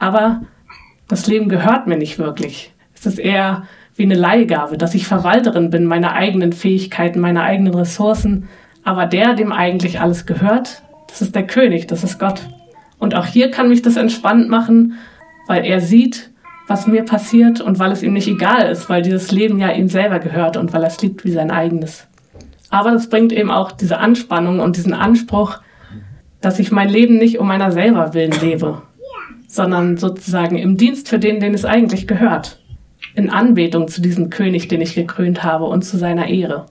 Aber 0.00 0.42
das 1.06 1.28
Leben 1.28 1.48
gehört 1.48 1.86
mir 1.86 1.96
nicht 1.96 2.18
wirklich. 2.18 2.72
Es 2.92 3.06
ist 3.06 3.20
eher 3.20 3.62
wie 3.94 4.02
eine 4.02 4.16
Leihgabe, 4.16 4.76
dass 4.78 4.96
ich 4.96 5.06
Verwalterin 5.06 5.70
bin 5.70 5.84
meiner 5.84 6.14
eigenen 6.14 6.52
Fähigkeiten, 6.52 7.20
meiner 7.20 7.44
eigenen 7.44 7.74
Ressourcen. 7.74 8.48
Aber 8.82 9.06
der, 9.06 9.34
dem 9.34 9.52
eigentlich 9.52 10.00
alles 10.00 10.26
gehört, 10.26 10.82
das 11.06 11.22
ist 11.22 11.36
der 11.36 11.46
König, 11.46 11.86
das 11.86 12.02
ist 12.02 12.18
Gott. 12.18 12.48
Und 12.98 13.14
auch 13.14 13.26
hier 13.26 13.52
kann 13.52 13.68
mich 13.68 13.82
das 13.82 13.94
entspannt 13.94 14.48
machen, 14.48 14.94
weil 15.46 15.64
er 15.64 15.80
sieht, 15.80 16.32
was 16.66 16.88
mir 16.88 17.04
passiert 17.04 17.60
und 17.60 17.78
weil 17.78 17.92
es 17.92 18.02
ihm 18.02 18.14
nicht 18.14 18.26
egal 18.26 18.68
ist, 18.68 18.88
weil 18.88 19.02
dieses 19.02 19.30
Leben 19.30 19.60
ja 19.60 19.70
ihm 19.70 19.86
selber 19.86 20.18
gehört 20.18 20.56
und 20.56 20.72
weil 20.72 20.82
er 20.82 20.88
es 20.88 21.00
liebt 21.00 21.24
wie 21.24 21.30
sein 21.30 21.52
eigenes. 21.52 22.08
Aber 22.72 22.90
das 22.90 23.10
bringt 23.10 23.32
eben 23.32 23.50
auch 23.50 23.70
diese 23.70 23.98
Anspannung 23.98 24.58
und 24.58 24.78
diesen 24.78 24.94
Anspruch, 24.94 25.58
dass 26.40 26.58
ich 26.58 26.72
mein 26.72 26.88
Leben 26.88 27.18
nicht 27.18 27.38
um 27.38 27.46
meiner 27.46 27.70
selber 27.70 28.14
willen 28.14 28.32
lebe, 28.40 28.80
sondern 29.46 29.98
sozusagen 29.98 30.56
im 30.56 30.78
Dienst 30.78 31.10
für 31.10 31.18
den, 31.18 31.38
den 31.38 31.52
es 31.52 31.66
eigentlich 31.66 32.06
gehört. 32.06 32.58
In 33.14 33.28
Anbetung 33.28 33.88
zu 33.88 34.00
diesem 34.00 34.30
König, 34.30 34.68
den 34.68 34.80
ich 34.80 34.94
gekrönt 34.94 35.44
habe 35.44 35.66
und 35.66 35.82
zu 35.82 35.98
seiner 35.98 36.28
Ehre. 36.28 36.64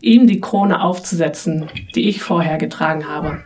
Ihm 0.00 0.28
die 0.28 0.40
Krone 0.40 0.80
aufzusetzen, 0.80 1.66
die 1.96 2.08
ich 2.08 2.22
vorher 2.22 2.56
getragen 2.56 3.08
habe. 3.08 3.42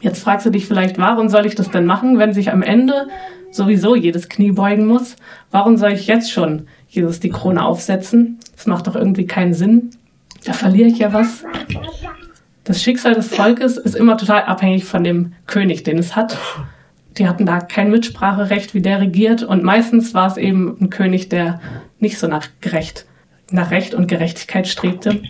Jetzt 0.00 0.24
fragst 0.24 0.44
du 0.44 0.50
dich 0.50 0.66
vielleicht, 0.66 0.98
warum 0.98 1.28
soll 1.28 1.46
ich 1.46 1.54
das 1.54 1.70
denn 1.70 1.86
machen, 1.86 2.18
wenn 2.18 2.32
sich 2.32 2.50
am 2.50 2.62
Ende 2.62 3.06
sowieso 3.52 3.94
jedes 3.94 4.28
Knie 4.28 4.50
beugen 4.50 4.88
muss? 4.88 5.14
Warum 5.52 5.76
soll 5.76 5.92
ich 5.92 6.08
jetzt 6.08 6.32
schon 6.32 6.66
Jesus 6.88 7.20
die 7.20 7.30
Krone 7.30 7.64
aufsetzen? 7.64 8.40
Das 8.56 8.66
macht 8.66 8.88
doch 8.88 8.96
irgendwie 8.96 9.26
keinen 9.26 9.54
Sinn. 9.54 9.90
Da 10.44 10.52
verliere 10.52 10.88
ich 10.88 10.98
ja 10.98 11.12
was. 11.12 11.44
Das 12.64 12.82
Schicksal 12.82 13.14
des 13.14 13.28
Volkes 13.28 13.76
ist 13.76 13.94
immer 13.94 14.16
total 14.16 14.42
abhängig 14.42 14.84
von 14.84 15.02
dem 15.02 15.32
König, 15.46 15.84
den 15.84 15.98
es 15.98 16.16
hat. 16.16 16.36
Die 17.16 17.26
hatten 17.26 17.46
da 17.46 17.60
kein 17.60 17.90
Mitspracherecht, 17.90 18.74
wie 18.74 18.82
der 18.82 19.00
regiert. 19.00 19.42
Und 19.42 19.64
meistens 19.64 20.14
war 20.14 20.26
es 20.26 20.36
eben 20.36 20.76
ein 20.80 20.90
König, 20.90 21.28
der 21.28 21.60
nicht 21.98 22.18
so 22.18 22.28
nach 22.28 22.46
gerecht, 22.60 23.06
nach 23.50 23.70
Recht 23.70 23.94
und 23.94 24.06
Gerechtigkeit 24.06 24.68
strebte. 24.68 25.22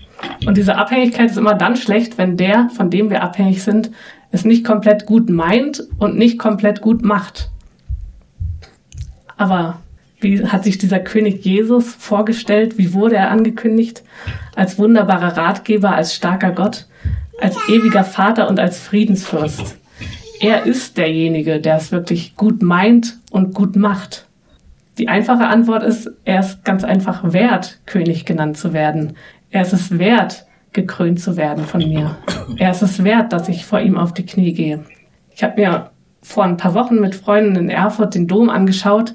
Und 0.47 0.57
diese 0.57 0.77
Abhängigkeit 0.77 1.31
ist 1.31 1.39
immer 1.39 1.55
dann 1.55 1.77
schlecht, 1.77 2.19
wenn 2.19 2.37
der, 2.37 2.69
von 2.71 2.91
dem 2.91 3.09
wir 3.09 3.23
abhängig 3.23 3.63
sind, 3.63 3.91
es 4.31 4.45
nicht 4.45 4.65
komplett 4.65 5.07
gut 5.07 5.31
meint 5.31 5.85
und 5.99 6.17
nicht 6.17 6.39
komplett 6.39 6.81
gut 6.81 7.03
macht. 7.03 7.51
Aber 9.37 9.79
wie 10.21 10.45
hat 10.45 10.65
sich 10.65 10.79
dieser 10.79 10.99
König 10.99 11.45
Jesus 11.45 11.95
vorgestellt? 11.95 12.77
Wie 12.77 12.93
wurde 12.93 13.17
er 13.17 13.31
angekündigt? 13.31 14.03
Als 14.57 14.79
wunderbarer 14.79 15.37
Ratgeber, 15.37 15.95
als 15.95 16.15
starker 16.15 16.51
Gott, 16.51 16.87
als 17.41 17.57
ewiger 17.69 18.05
Vater 18.05 18.49
und 18.49 18.59
als 18.59 18.79
Friedensfürst. 18.79 19.77
Er 20.41 20.67
ist 20.67 20.99
derjenige, 20.99 21.61
der 21.61 21.77
es 21.77 21.93
wirklich 21.93 22.37
gut 22.37 22.63
meint 22.63 23.19
und 23.31 23.55
gut 23.55 23.77
macht. 23.77 24.27
Die 24.99 25.09
einfache 25.09 25.47
Antwort 25.47 25.85
ist, 25.85 26.11
er 26.25 26.41
ist 26.41 26.65
ganz 26.65 26.83
einfach 26.83 27.33
wert, 27.33 27.79
König 27.87 28.25
genannt 28.25 28.57
zu 28.57 28.73
werden. 28.73 29.15
Er 29.51 29.63
ist 29.63 29.73
es 29.73 29.99
wert, 29.99 30.47
gekrönt 30.73 31.21
zu 31.21 31.37
werden 31.37 31.65
von 31.65 31.81
mir. 31.81 32.17
Er 32.57 32.73
ist 32.73 32.83
es 32.83 33.05
wert, 33.05 33.33
dass 33.33 33.49
ich 33.49 33.65
vor 33.65 33.81
ihm 33.81 33.97
auf 33.97 34.13
die 34.13 34.27
Knie 34.27 34.53
gehe. 34.53 34.85
Ich 35.35 35.45
habe 35.45 35.61
mir 35.61 35.91
vor 36.23 36.45
ein 36.45 36.57
paar 36.57 36.75
Wochen 36.75 37.01
mit 37.01 37.15
Freunden 37.15 37.57
in 37.57 37.71
Erfurt 37.71 38.17
den 38.17 38.27
Dom 38.27 38.51
angeschaut 38.51 39.15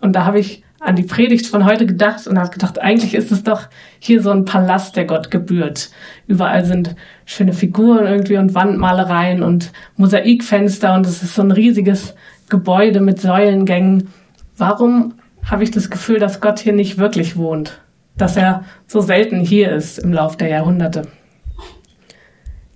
und 0.00 0.14
da 0.14 0.24
habe 0.24 0.38
ich 0.38 0.62
an 0.80 0.96
die 0.96 1.02
Predigt 1.02 1.46
von 1.46 1.66
heute 1.66 1.84
gedacht 1.84 2.26
und 2.26 2.38
habe 2.38 2.50
gedacht, 2.50 2.80
eigentlich 2.80 3.14
ist 3.14 3.30
es 3.30 3.42
doch 3.42 3.68
hier 3.98 4.22
so 4.22 4.30
ein 4.30 4.46
Palast, 4.46 4.96
der 4.96 5.04
Gott 5.04 5.30
gebührt. 5.30 5.90
Überall 6.26 6.64
sind 6.64 6.96
schöne 7.26 7.52
Figuren 7.52 8.06
irgendwie 8.06 8.38
und 8.38 8.54
Wandmalereien 8.54 9.42
und 9.42 9.72
Mosaikfenster 9.96 10.94
und 10.94 11.06
es 11.06 11.22
ist 11.22 11.34
so 11.34 11.42
ein 11.42 11.50
riesiges 11.50 12.14
Gebäude 12.48 13.00
mit 13.00 13.20
Säulengängen. 13.20 14.08
Warum 14.56 15.14
habe 15.44 15.64
ich 15.64 15.70
das 15.70 15.90
Gefühl, 15.90 16.18
dass 16.18 16.40
Gott 16.40 16.58
hier 16.58 16.72
nicht 16.72 16.96
wirklich 16.96 17.36
wohnt? 17.36 17.80
Dass 18.16 18.36
er 18.36 18.64
so 18.86 19.00
selten 19.00 19.40
hier 19.40 19.72
ist 19.72 19.98
im 19.98 20.12
Lauf 20.12 20.36
der 20.38 20.48
Jahrhunderte? 20.48 21.08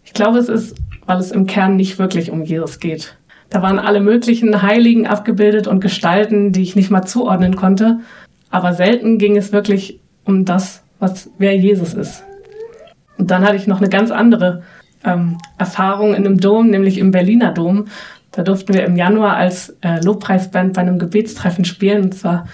Ich 0.04 0.12
glaube, 0.12 0.38
es 0.38 0.50
ist, 0.50 0.76
weil 1.06 1.18
es 1.18 1.32
im 1.32 1.46
Kern 1.46 1.76
nicht 1.76 1.98
wirklich 1.98 2.30
um 2.30 2.44
Jesus 2.44 2.80
geht. 2.80 3.16
Da 3.54 3.62
waren 3.62 3.78
alle 3.78 4.00
möglichen 4.00 4.62
Heiligen 4.62 5.06
abgebildet 5.06 5.68
und 5.68 5.78
Gestalten, 5.78 6.50
die 6.50 6.62
ich 6.62 6.74
nicht 6.74 6.90
mal 6.90 7.04
zuordnen 7.04 7.54
konnte. 7.54 8.00
Aber 8.50 8.72
selten 8.72 9.16
ging 9.16 9.36
es 9.36 9.52
wirklich 9.52 10.00
um 10.24 10.44
das, 10.44 10.82
was 10.98 11.30
wer 11.38 11.56
Jesus 11.56 11.94
ist. 11.94 12.24
Und 13.16 13.30
dann 13.30 13.44
hatte 13.44 13.54
ich 13.54 13.68
noch 13.68 13.78
eine 13.78 13.88
ganz 13.88 14.10
andere 14.10 14.64
ähm, 15.04 15.38
Erfahrung 15.56 16.16
in 16.16 16.26
einem 16.26 16.38
Dom, 16.38 16.68
nämlich 16.68 16.98
im 16.98 17.12
Berliner 17.12 17.52
Dom. 17.52 17.84
Da 18.32 18.42
durften 18.42 18.74
wir 18.74 18.84
im 18.84 18.96
Januar 18.96 19.36
als 19.36 19.76
äh, 19.82 20.00
Lobpreisband 20.04 20.72
bei 20.72 20.80
einem 20.80 20.98
Gebetstreffen 20.98 21.64
spielen. 21.64 22.02
Und 22.06 22.14
zwar 22.16 22.48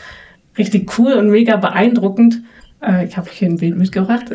richtig 0.59 0.99
cool 0.99 1.15
und 1.15 1.31
mega 1.31 1.57
beeindruckend. 1.57 2.43
Äh, 2.83 3.07
ich 3.07 3.17
habe 3.17 3.31
hier 3.33 3.49
ein 3.49 3.57
Bild 3.57 3.79
mitgebracht. 3.79 4.27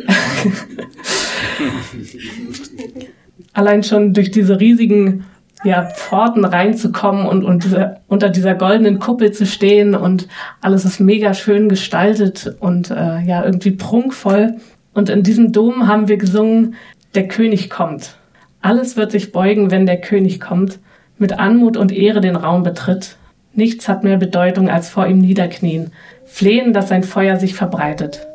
Allein 3.54 3.84
schon 3.84 4.14
durch 4.14 4.32
diese 4.32 4.60
riesigen 4.60 5.26
ja, 5.64 5.86
Pforten 5.86 6.46
reinzukommen 6.46 7.26
und, 7.26 7.44
und 7.44 7.64
diese, 7.64 7.98
unter 8.08 8.30
dieser 8.30 8.56
goldenen 8.56 9.00
Kuppel 9.00 9.32
zu 9.32 9.46
stehen 9.46 9.96
und 9.96 10.28
alles 10.62 10.86
ist 10.86 11.00
mega 11.00 11.34
schön 11.34 11.70
gestaltet 11.70 12.56
und 12.60 12.92
äh, 12.92 13.22
ja, 13.22 13.44
irgendwie 13.44 13.72
prunkvoll. 13.72 14.56
Und 14.94 15.10
in 15.10 15.24
diesem 15.24 15.52
Dom 15.52 15.88
haben 15.88 16.08
wir 16.08 16.18
gesungen, 16.18 16.76
der 17.16 17.28
König 17.28 17.70
kommt. 17.70 18.16
Alles 18.62 18.98
wird 18.98 19.12
sich 19.12 19.32
beugen, 19.32 19.72
wenn 19.72 19.86
der 19.86 20.02
König 20.02 20.40
kommt, 20.40 20.80
mit 21.18 21.40
Anmut 21.40 21.78
und 21.78 21.92
Ehre 21.92 22.22
den 22.22 22.36
Raum 22.36 22.64
betritt. 22.64 23.18
Nichts 23.54 23.88
hat 23.88 24.04
mehr 24.04 24.18
Bedeutung 24.18 24.70
als 24.70 24.90
vor 24.90 25.08
ihm 25.08 25.20
niederknien, 25.20 25.92
flehen, 26.26 26.74
dass 26.74 26.90
sein 26.90 27.04
Feuer 27.04 27.38
sich 27.38 27.54
verbreitet. 27.54 28.28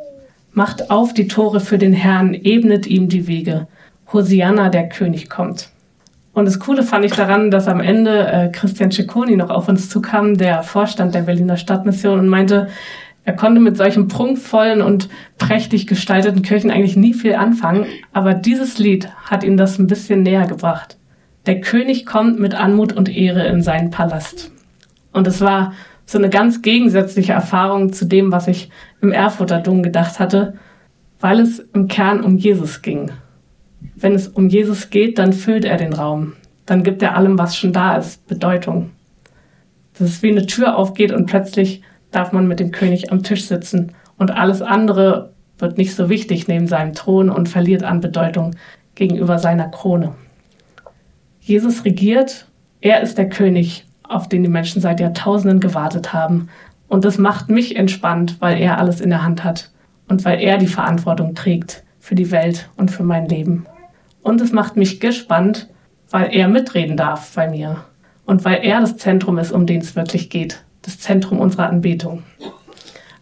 Macht 0.53 0.91
auf 0.91 1.13
die 1.13 1.29
Tore 1.29 1.61
für 1.61 1.79
den 1.79 1.93
Herrn, 1.93 2.33
ebnet 2.33 2.87
ihm 2.87 3.09
die 3.09 3.27
Wege. 3.27 3.67
Hosianna, 4.13 4.71
der 4.71 4.89
König 4.89 5.29
kommt. 5.29 5.71
Und 6.41 6.47
das 6.47 6.59
Coole 6.59 6.83
fand 6.83 7.05
ich 7.05 7.13
daran, 7.13 7.51
dass 7.51 7.69
am 7.69 7.81
Ende 7.81 8.27
äh, 8.27 8.49
Christian 8.49 8.91
Cicconi 8.91 9.37
noch 9.37 9.51
auf 9.51 9.69
uns 9.69 9.91
zukam, 9.91 10.39
der 10.39 10.63
Vorstand 10.63 11.15
der 11.15 11.21
Berliner 11.21 11.59
Stadtmission, 11.59 12.19
und 12.19 12.29
meinte, 12.29 12.69
er 13.27 13.35
konnte 13.35 13.61
mit 13.61 13.77
solchen 13.77 14.09
prunkvollen 14.09 14.81
und 14.81 15.11
prächtig 15.37 15.87
gestalteten 15.87 16.41
Kirchen 16.41 16.71
eigentlich 16.71 16.97
nie 16.97 17.13
viel 17.13 17.35
anfangen, 17.35 17.85
aber 18.15 18.33
dieses 18.33 18.79
Lied 18.79 19.11
hat 19.27 19.45
ihn 19.45 19.59
das 19.59 19.79
ein 19.79 19.87
bisschen 19.87 20.23
näher 20.23 20.47
gebracht. 20.47 20.97
Der 21.45 21.61
König 21.61 22.07
kommt 22.07 22.41
mit 22.41 22.55
Anmut 22.55 22.95
und 22.95 23.15
Ehre 23.15 23.47
in 23.47 23.61
seinen 23.61 23.91
Palast. 23.91 24.51
Und 25.13 25.27
es 25.27 25.43
war 25.43 25.75
so 26.07 26.17
eine 26.17 26.31
ganz 26.31 26.63
gegensätzliche 26.63 27.35
Erfahrung 27.35 27.93
zu 27.93 28.07
dem, 28.07 28.33
was 28.33 28.49
ich 28.49 28.71
im 29.03 29.13
Erfurter 29.13 29.59
Dom 29.59 29.83
gedacht 29.83 30.19
hatte, 30.19 30.55
weil 31.21 31.41
es 31.41 31.59
im 31.75 31.87
Kern 31.87 32.25
um 32.25 32.39
Jesus 32.39 32.81
ging 32.81 33.11
wenn 34.01 34.15
es 34.15 34.29
um 34.29 34.49
Jesus 34.49 34.91
geht, 34.91 35.19
dann 35.19 35.33
füllt 35.33 35.65
er 35.65 35.77
den 35.77 35.93
Raum. 35.93 36.35
Dann 36.67 36.83
gibt 36.83 37.03
er 37.03 37.17
allem, 37.17 37.39
was 37.39 37.57
schon 37.57 37.73
da 37.73 37.97
ist, 37.97 38.27
Bedeutung. 38.27 38.91
Das 39.99 40.09
ist 40.09 40.23
wie 40.23 40.31
eine 40.31 40.47
Tür 40.47 40.77
aufgeht 40.77 41.13
und 41.13 41.27
plötzlich 41.27 41.83
darf 42.11 42.33
man 42.33 42.49
mit 42.49 42.61
dem 42.61 42.71
König 42.71 43.13
am 43.13 43.23
Tisch 43.23 43.45
sitzen 43.45 43.93
und 44.17 44.31
alles 44.31 44.63
andere 44.63 45.33
wird 45.59 45.79
nicht 45.79 45.95
so 45.95 46.09
wichtig 46.09 46.49
neben 46.49 46.67
seinem 46.67 46.93
Thron 46.95 47.31
und 47.31 47.49
verliert 47.49 47.83
an 47.83 48.01
Bedeutung 48.01 48.57
gegenüber 48.95 49.39
seiner 49.39 49.69
Krone. 49.69 50.15
Jesus 51.41 51.85
regiert, 51.85 52.47
er 52.81 53.01
ist 53.01 53.19
der 53.19 53.29
König, 53.29 53.87
auf 54.03 54.29
den 54.29 54.43
die 54.43 54.49
Menschen 54.49 54.83
seit 54.83 55.01
Jahrtausenden 55.01 55.61
gewartet 55.61 56.13
haben. 56.13 56.49
Und 56.89 57.05
das 57.05 57.19
macht 57.19 57.49
mich 57.49 57.77
entspannt, 57.77 58.37
weil 58.41 58.61
er 58.61 58.79
alles 58.79 59.01
in 59.01 59.11
der 59.11 59.23
Hand 59.23 59.45
hat 59.45 59.71
und 60.09 60.25
weil 60.25 60.41
er 60.41 60.59
die 60.59 60.67
Verantwortung 60.67 61.35
trägt 61.35 61.85
für 61.99 62.15
die 62.15 62.31
Welt 62.31 62.69
und 62.77 62.91
für 62.91 63.05
mein 63.05 63.27
Leben. 63.27 63.67
Und 64.23 64.41
es 64.41 64.53
macht 64.53 64.77
mich 64.77 65.01
gespannt, 65.01 65.69
weil 66.11 66.35
er 66.35 66.49
mitreden 66.49 66.97
darf 66.97 67.35
bei 67.35 67.49
mir 67.49 67.85
und 68.27 68.45
weil 68.45 68.61
er 68.63 68.81
das 68.81 68.97
Zentrum 68.97 69.39
ist, 69.39 69.53
um 69.53 69.67
den 69.67 69.81
es 69.81 69.97
wirklich 69.97 70.31
geht, 70.31 70.65
das 70.83 70.99
Zentrum 70.99 71.39
unserer 71.39 71.69
Anbetung. 71.69 72.23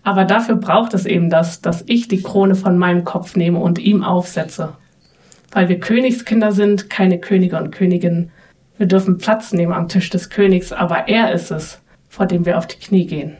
Aber 0.02 0.24
dafür 0.24 0.56
braucht 0.56 0.94
es 0.94 1.06
eben 1.06 1.28
das, 1.28 1.60
dass 1.60 1.84
ich 1.86 2.08
die 2.08 2.22
Krone 2.22 2.54
von 2.54 2.78
meinem 2.78 3.04
Kopf 3.04 3.36
nehme 3.36 3.58
und 3.58 3.78
ihm 3.78 4.02
aufsetze. 4.02 4.74
Weil 5.50 5.68
wir 5.68 5.80
Königskinder 5.80 6.52
sind, 6.52 6.90
keine 6.90 7.18
Könige 7.18 7.58
und 7.58 7.72
Königinnen. 7.72 8.30
Wir 8.76 8.86
dürfen 8.86 9.18
Platz 9.18 9.52
nehmen 9.52 9.72
am 9.72 9.88
Tisch 9.88 10.08
des 10.10 10.30
Königs, 10.30 10.72
aber 10.72 11.08
er 11.08 11.32
ist 11.32 11.50
es, 11.50 11.80
vor 12.08 12.26
dem 12.26 12.46
wir 12.46 12.58
auf 12.58 12.66
die 12.66 12.78
Knie 12.78 13.06
gehen. 13.06 13.36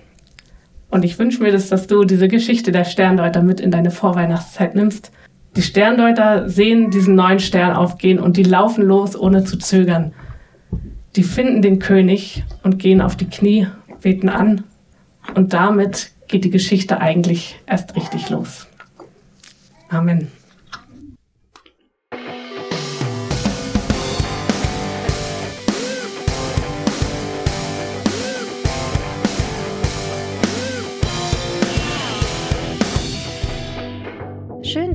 Und 0.91 1.05
ich 1.05 1.19
wünsche 1.19 1.43
mir 1.43 1.53
das, 1.53 1.69
dass 1.69 1.87
du 1.87 2.05
diese 2.05 2.29
Geschichte 2.29 2.73
der 2.73 2.85
Sterndeuter 2.85 3.43
mit 3.43 3.61
in 3.61 3.71
deine 3.71 3.91
Vorweihnachtszeit 3.91 4.75
nimmst 4.75 5.13
die 5.59 5.63
Sterndeuter 5.63 6.49
sehen 6.49 6.93
diesen 6.93 7.17
neuen 7.17 7.41
Stern 7.41 7.75
aufgehen 7.75 8.21
und 8.21 8.37
die 8.37 8.45
laufen 8.45 8.85
los, 8.85 9.19
ohne 9.19 9.43
zu 9.43 9.59
zögern. 9.59 10.15
Die 11.17 11.25
finden 11.25 11.63
den 11.63 11.81
König 11.81 12.45
und 12.63 12.79
gehen 12.79 13.01
auf 13.01 13.17
die 13.17 13.29
Knie 13.29 13.67
beten 14.01 14.29
an 14.29 14.63
und 15.35 15.53
damit 15.55 16.13
geht 16.29 16.45
die 16.45 16.51
Geschichte 16.51 17.01
eigentlich 17.01 17.59
erst 17.67 17.97
richtig 17.97 18.31
los. 18.31 18.69
Amen. 19.89 20.29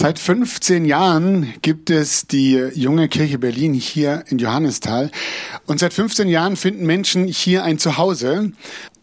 Seit 0.00 0.18
15 0.18 0.86
Jahren 0.86 1.52
gibt 1.60 1.90
es 1.90 2.26
die 2.26 2.54
junge 2.72 3.06
Kirche 3.10 3.38
Berlin 3.38 3.74
hier 3.74 4.24
in 4.28 4.38
Johannisthal. 4.38 5.10
Und 5.66 5.78
seit 5.78 5.92
15 5.92 6.26
Jahren 6.26 6.56
finden 6.56 6.86
Menschen 6.86 7.26
hier 7.26 7.64
ein 7.64 7.78
Zuhause. 7.78 8.50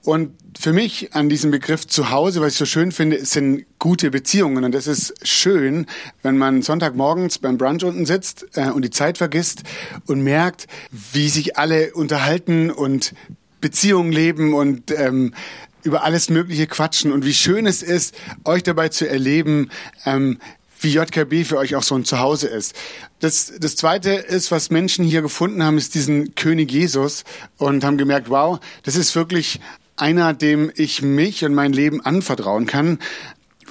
Und 0.04 0.32
für 0.60 0.74
mich 0.74 1.14
an 1.14 1.30
diesem 1.30 1.52
Begriff 1.52 1.86
Zuhause, 1.86 2.42
was 2.42 2.54
ich 2.54 2.58
so 2.58 2.66
schön 2.66 2.92
finde, 2.92 3.24
sind 3.26 3.68
gute 3.78 4.10
Beziehungen. 4.10 4.64
Und 4.64 4.72
das 4.72 4.88
ist 4.88 5.14
schön, 5.22 5.86
wenn 6.24 6.36
man 6.36 6.64
Sonntagmorgens 6.64 7.38
beim 7.38 7.60
Brunch 7.60 7.84
unten 7.84 8.08
sitzt 8.08 8.48
äh, 8.56 8.72
und 8.72 8.82
die 8.84 8.90
Zeit 8.90 9.20
vergisst 9.20 9.62
und 10.08 10.22
merkt, 10.24 10.66
wie 11.14 11.30
sich 11.30 11.58
alle 11.58 11.94
unterhalten 11.94 12.72
und 12.72 13.14
Beziehungen 13.62 14.12
leben 14.12 14.56
und 14.56 14.90
ähm, 14.90 15.36
über 15.84 16.04
alles 16.04 16.30
Mögliche 16.30 16.68
quatschen 16.68 17.12
und 17.12 17.24
wie 17.24 17.34
schön 17.34 17.66
es 17.66 17.82
ist, 17.82 18.16
euch 18.44 18.64
dabei 18.64 18.90
zu 18.90 19.08
erleben, 19.08 19.70
ähm, 20.06 20.40
wie 20.80 20.90
JKB 20.90 21.44
für 21.44 21.58
euch 21.58 21.76
auch 21.76 21.84
so 21.84 21.96
ein 21.96 22.06
Zuhause 22.06 22.48
ist. 22.48 22.76
Das, 23.20 23.54
das 23.60 23.76
Zweite 23.76 24.12
ist, 24.12 24.52
was 24.52 24.70
Menschen 24.70 25.06
hier 25.06 25.22
gefunden 25.22 25.64
haben, 25.64 25.78
ist 25.78 25.96
diesen 25.96 26.36
König 26.36 26.72
Jesus 26.72 27.24
und 27.58 27.84
haben 27.84 27.98
gemerkt, 27.98 28.30
wow, 28.30 28.60
das 28.84 28.96
ist 28.96 29.16
wirklich 29.16 29.60
einer, 29.96 30.34
dem 30.34 30.72
ich 30.76 31.02
mich 31.02 31.44
und 31.44 31.54
mein 31.54 31.74
Leben 31.74 32.02
anvertrauen 32.02 32.68
kann. 32.68 33.00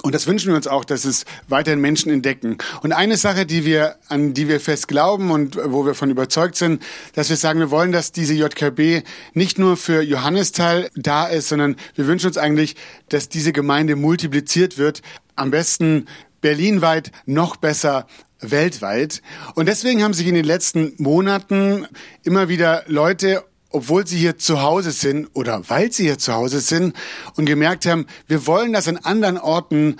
Und 0.03 0.13
das 0.13 0.27
wünschen 0.27 0.49
wir 0.49 0.55
uns 0.55 0.67
auch, 0.67 0.85
dass 0.85 1.05
es 1.05 1.25
weiterhin 1.47 1.81
Menschen 1.81 2.11
entdecken. 2.11 2.57
Und 2.81 2.91
eine 2.91 3.17
Sache, 3.17 3.47
die 3.47 3.65
wir, 3.65 3.95
an 4.09 4.33
die 4.33 4.47
wir 4.47 4.59
fest 4.59 4.87
glauben 4.87 5.31
und 5.31 5.57
wo 5.57 5.85
wir 5.85 5.95
von 5.95 6.11
überzeugt 6.11 6.55
sind, 6.55 6.83
dass 7.13 7.29
wir 7.29 7.35
sagen, 7.35 7.59
wir 7.59 7.71
wollen, 7.71 7.91
dass 7.91 8.11
diese 8.11 8.35
JKB 8.35 9.03
nicht 9.33 9.57
nur 9.57 9.75
für 9.75 10.01
Johannisteil 10.01 10.91
da 10.95 11.25
ist, 11.25 11.49
sondern 11.49 11.77
wir 11.95 12.05
wünschen 12.05 12.27
uns 12.27 12.37
eigentlich, 12.37 12.75
dass 13.09 13.27
diese 13.27 13.53
Gemeinde 13.53 13.95
multipliziert 13.95 14.77
wird. 14.77 15.01
Am 15.35 15.49
besten 15.49 16.05
berlinweit, 16.41 17.11
noch 17.25 17.55
besser 17.55 18.07
weltweit. 18.39 19.21
Und 19.55 19.67
deswegen 19.67 20.03
haben 20.03 20.13
sich 20.13 20.27
in 20.27 20.35
den 20.35 20.45
letzten 20.45 20.93
Monaten 20.97 21.87
immer 22.23 22.49
wieder 22.49 22.83
Leute 22.87 23.43
obwohl 23.69 24.07
sie 24.07 24.17
hier 24.17 24.37
zu 24.37 24.61
Hause 24.61 24.91
sind 24.91 25.29
oder 25.33 25.61
weil 25.69 25.91
sie 25.91 26.03
hier 26.03 26.17
zu 26.17 26.33
Hause 26.33 26.61
sind 26.61 26.95
und 27.35 27.45
gemerkt 27.45 27.85
haben, 27.85 28.07
wir 28.27 28.47
wollen, 28.47 28.73
dass 28.73 28.87
an 28.87 28.97
anderen 28.97 29.37
Orten 29.37 29.97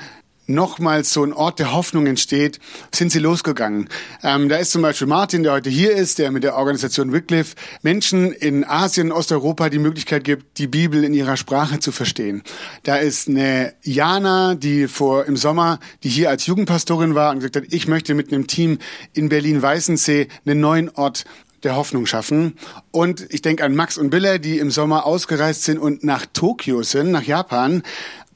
nochmals 0.47 1.13
so 1.13 1.23
ein 1.23 1.33
Ort 1.33 1.59
der 1.59 1.73
Hoffnung 1.73 2.07
entsteht, 2.07 2.59
sind 2.93 3.11
sie 3.11 3.19
losgegangen. 3.19 3.89
Ähm, 4.23 4.49
da 4.49 4.57
ist 4.57 4.71
zum 4.71 4.81
Beispiel 4.81 5.07
Martin, 5.07 5.43
der 5.43 5.51
heute 5.51 5.69
hier 5.69 5.91
ist, 5.91 6.19
der 6.19 6.31
mit 6.31 6.43
der 6.43 6.55
Organisation 6.55 7.13
Wycliffe 7.13 7.55
Menschen 7.81 8.31
in 8.31 8.63
Asien, 8.63 9.11
Osteuropa 9.11 9.69
die 9.69 9.79
Möglichkeit 9.79 10.23
gibt, 10.23 10.57
die 10.57 10.67
Bibel 10.67 11.03
in 11.03 11.13
ihrer 11.13 11.37
Sprache 11.37 11.79
zu 11.79 11.91
verstehen. 11.91 12.43
Da 12.83 12.95
ist 12.95 13.27
eine 13.27 13.73
Jana, 13.83 14.55
die 14.55 14.87
vor 14.87 15.25
im 15.25 15.37
Sommer, 15.37 15.79
die 16.03 16.09
hier 16.09 16.29
als 16.29 16.45
Jugendpastorin 16.45 17.15
war 17.15 17.31
und 17.31 17.39
gesagt 17.39 17.57
hat, 17.57 17.73
ich 17.73 17.87
möchte 17.87 18.13
mit 18.13 18.31
einem 18.31 18.47
Team 18.47 18.79
in 19.13 19.29
Berlin-Weißensee 19.29 20.27
einen 20.45 20.59
neuen 20.59 20.89
Ort 20.89 21.25
der 21.63 21.75
Hoffnung 21.75 22.05
schaffen. 22.05 22.57
Und 22.91 23.25
ich 23.29 23.41
denke 23.41 23.63
an 23.63 23.75
Max 23.75 23.97
und 23.97 24.09
Bille, 24.09 24.39
die 24.39 24.59
im 24.59 24.71
Sommer 24.71 25.05
ausgereist 25.05 25.63
sind 25.63 25.79
und 25.79 26.03
nach 26.03 26.25
Tokio 26.25 26.83
sind, 26.83 27.11
nach 27.11 27.23
Japan. 27.23 27.83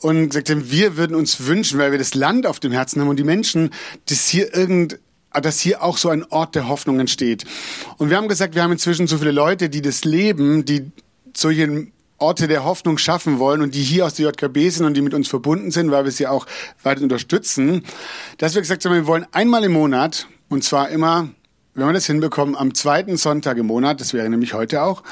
Und 0.02 0.30
gesagt 0.30 0.50
haben, 0.50 0.72
wir 0.72 0.98
würden 0.98 1.16
uns 1.16 1.46
wünschen, 1.46 1.80
weil 1.80 1.92
wir 1.92 2.00
das 2.00 2.16
Land 2.16 2.46
auf 2.46 2.60
dem 2.60 2.72
Herzen 2.72 3.02
haben 3.02 3.10
und 3.10 3.18
die 3.18 3.24
Menschen, 3.24 3.70
dass 4.08 4.28
hier 4.28 4.56
irgend 4.56 5.00
dass 5.34 5.62
hier 5.62 5.82
auch 5.82 5.98
so 5.98 6.10
ein 6.10 6.26
Ort 6.26 6.56
der 6.56 6.68
Hoffnung 6.68 7.00
entsteht. 7.00 7.46
Und 7.98 8.10
wir 8.10 8.18
haben 8.18 8.28
gesagt, 8.28 8.54
wir 8.54 8.64
haben 8.64 8.74
inzwischen 8.74 9.08
so 9.08 9.18
viele 9.18 9.32
Leute, 9.32 9.70
die 9.70 9.82
das 9.82 10.04
leben, 10.04 10.66
die 10.66 10.92
solche 11.34 11.88
Orte 12.18 12.48
der 12.48 12.64
Hoffnung 12.64 12.98
schaffen 12.98 13.40
wollen 13.40 13.62
und 13.62 13.74
die 13.74 13.82
hier 13.82 14.06
aus 14.06 14.14
der 14.14 14.28
JKB 14.28 14.70
sind 14.70 14.86
und 14.86 14.94
die 14.96 15.02
mit 15.02 15.14
uns 15.14 15.28
verbunden 15.28 15.72
sind, 15.72 15.90
weil 15.90 16.04
wir 16.04 16.12
sie 16.12 16.28
auch 16.28 16.46
weiter 16.84 17.02
unterstützen, 17.02 17.84
dass 18.38 18.54
wir 18.54 18.62
gesagt 18.62 18.86
haben, 18.86 18.94
wir 18.94 19.08
wollen 19.08 19.26
einmal 19.32 19.64
im 19.64 19.72
Monat, 19.72 20.28
und 20.50 20.64
zwar 20.64 20.90
immer 20.90 21.30
wenn 21.74 21.88
wir 21.88 21.94
das 21.94 22.06
hinbekommen, 22.06 22.56
am 22.56 22.74
zweiten 22.74 23.16
Sonntag 23.16 23.58
im 23.58 23.68
Monat, 23.68 24.02
das 24.02 24.14
wäre 24.14 24.30
nämlich 24.30 24.54
heute 24.54 24.84
auch, 24.84 25.04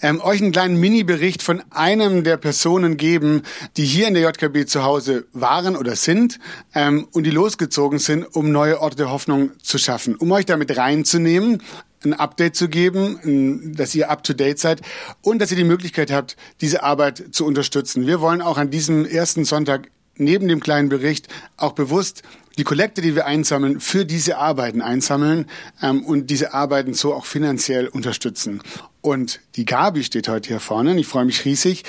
ähm, 0.00 0.20
euch 0.22 0.40
einen 0.40 0.52
kleinen 0.52 0.80
Mini-Bericht 0.80 1.42
von 1.42 1.62
einem 1.70 2.24
der 2.24 2.38
Personen 2.38 2.96
geben, 2.96 3.42
die 3.76 3.84
hier 3.84 4.08
in 4.08 4.14
der 4.14 4.22
JKB 4.22 4.66
zu 4.66 4.82
Hause 4.82 5.26
waren 5.32 5.76
oder 5.76 5.94
sind 5.94 6.38
ähm, 6.74 7.06
und 7.12 7.24
die 7.24 7.30
losgezogen 7.30 7.98
sind, 7.98 8.24
um 8.34 8.50
neue 8.50 8.80
Orte 8.80 8.96
der 8.96 9.10
Hoffnung 9.10 9.50
zu 9.62 9.76
schaffen, 9.76 10.16
um 10.16 10.32
euch 10.32 10.46
damit 10.46 10.76
reinzunehmen, 10.76 11.62
ein 12.02 12.14
Update 12.14 12.56
zu 12.56 12.68
geben, 12.68 13.74
dass 13.76 13.94
ihr 13.94 14.10
up 14.10 14.22
to 14.22 14.32
date 14.32 14.58
seid 14.58 14.80
und 15.22 15.40
dass 15.40 15.50
ihr 15.50 15.56
die 15.56 15.64
Möglichkeit 15.64 16.10
habt, 16.10 16.36
diese 16.60 16.82
Arbeit 16.82 17.24
zu 17.32 17.44
unterstützen. 17.44 18.06
Wir 18.06 18.20
wollen 18.20 18.40
auch 18.40 18.58
an 18.58 18.70
diesem 18.70 19.04
ersten 19.04 19.44
Sonntag 19.44 19.90
neben 20.16 20.48
dem 20.48 20.60
kleinen 20.60 20.88
Bericht 20.88 21.28
auch 21.56 21.72
bewusst 21.72 22.22
die 22.58 22.64
Kollekte, 22.64 23.02
die 23.02 23.14
wir 23.14 23.26
einsammeln, 23.26 23.80
für 23.80 24.04
diese 24.04 24.38
Arbeiten 24.38 24.80
einsammeln 24.80 25.46
ähm, 25.82 26.04
und 26.04 26.30
diese 26.30 26.54
Arbeiten 26.54 26.94
so 26.94 27.14
auch 27.14 27.26
finanziell 27.26 27.88
unterstützen. 27.88 28.62
Und 29.00 29.40
die 29.56 29.64
Gabi 29.64 30.04
steht 30.04 30.28
heute 30.28 30.48
hier 30.48 30.60
vorne 30.60 30.92
und 30.92 30.98
ich 30.98 31.06
freue 31.06 31.26
mich 31.26 31.44
riesig, 31.44 31.84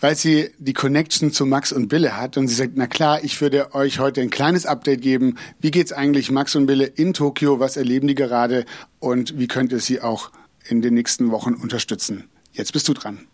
weil 0.00 0.16
sie 0.16 0.50
die 0.58 0.72
Connection 0.72 1.32
zu 1.32 1.46
Max 1.46 1.72
und 1.72 1.88
Bille 1.88 2.16
hat 2.16 2.36
und 2.36 2.48
sie 2.48 2.54
sagt, 2.54 2.72
na 2.74 2.86
klar, 2.86 3.22
ich 3.22 3.40
würde 3.40 3.74
euch 3.74 3.98
heute 3.98 4.20
ein 4.20 4.30
kleines 4.30 4.66
Update 4.66 5.02
geben. 5.02 5.36
Wie 5.60 5.70
geht's 5.70 5.92
eigentlich 5.92 6.30
Max 6.30 6.54
und 6.54 6.66
Bille 6.66 6.86
in 6.86 7.14
Tokio? 7.14 7.60
Was 7.60 7.76
erleben 7.76 8.08
die 8.08 8.14
gerade? 8.14 8.64
Und 8.98 9.38
wie 9.38 9.48
könnt 9.48 9.72
ihr 9.72 9.80
sie 9.80 10.00
auch 10.00 10.30
in 10.68 10.82
den 10.82 10.94
nächsten 10.94 11.30
Wochen 11.30 11.54
unterstützen? 11.54 12.28
Jetzt 12.52 12.72
bist 12.72 12.88
du 12.88 12.94
dran. 12.94 13.26